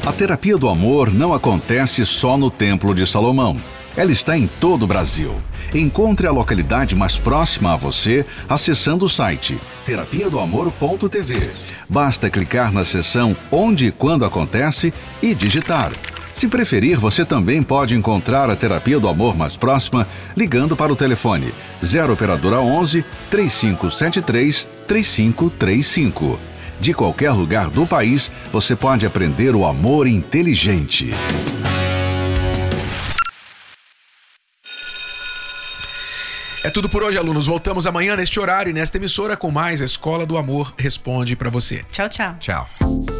A 0.04 0.12
terapia 0.12 0.58
do 0.58 0.68
amor 0.68 1.12
não 1.12 1.32
acontece 1.32 2.04
só 2.04 2.36
no 2.36 2.50
Templo 2.50 2.94
de 2.94 3.06
Salomão. 3.06 3.56
Ela 3.96 4.12
está 4.12 4.36
em 4.36 4.46
todo 4.46 4.84
o 4.84 4.86
Brasil. 4.86 5.34
Encontre 5.74 6.26
a 6.26 6.30
localidade 6.30 6.94
mais 6.94 7.18
próxima 7.18 7.72
a 7.72 7.76
você 7.76 8.24
acessando 8.48 9.04
o 9.04 9.08
site 9.08 9.58
terapia 9.84 10.30
do 10.30 10.38
amor.tv. 10.38 11.50
Basta 11.88 12.30
clicar 12.30 12.72
na 12.72 12.84
seção 12.84 13.36
Onde 13.50 13.86
e 13.86 13.92
Quando 13.92 14.24
Acontece 14.24 14.92
e 15.20 15.34
digitar. 15.34 15.92
Se 16.34 16.48
preferir, 16.48 16.98
você 16.98 17.24
também 17.24 17.62
pode 17.62 17.94
encontrar 17.94 18.48
a 18.48 18.56
terapia 18.56 18.98
do 18.98 19.08
amor 19.08 19.36
mais 19.36 19.56
próxima 19.56 20.06
ligando 20.36 20.76
para 20.76 20.92
o 20.92 20.96
telefone 20.96 21.52
0 21.84 22.12
operadora 22.12 22.60
11 22.60 23.04
3573 23.30 24.66
3535. 24.86 26.38
De 26.80 26.94
qualquer 26.94 27.32
lugar 27.32 27.68
do 27.68 27.86
país, 27.86 28.32
você 28.50 28.74
pode 28.74 29.04
aprender 29.04 29.54
o 29.54 29.66
amor 29.66 30.06
inteligente. 30.06 31.10
É 36.62 36.70
tudo 36.70 36.88
por 36.88 37.02
hoje, 37.02 37.18
alunos. 37.18 37.46
Voltamos 37.46 37.86
amanhã 37.86 38.16
neste 38.16 38.38
horário 38.38 38.70
e 38.70 38.72
nesta 38.72 38.96
emissora 38.96 39.36
com 39.36 39.50
mais 39.50 39.80
a 39.80 39.84
Escola 39.84 40.26
do 40.26 40.36
Amor 40.36 40.74
responde 40.76 41.34
para 41.34 41.50
você. 41.50 41.84
Tchau, 41.90 42.08
tchau. 42.08 42.36
Tchau. 42.38 43.19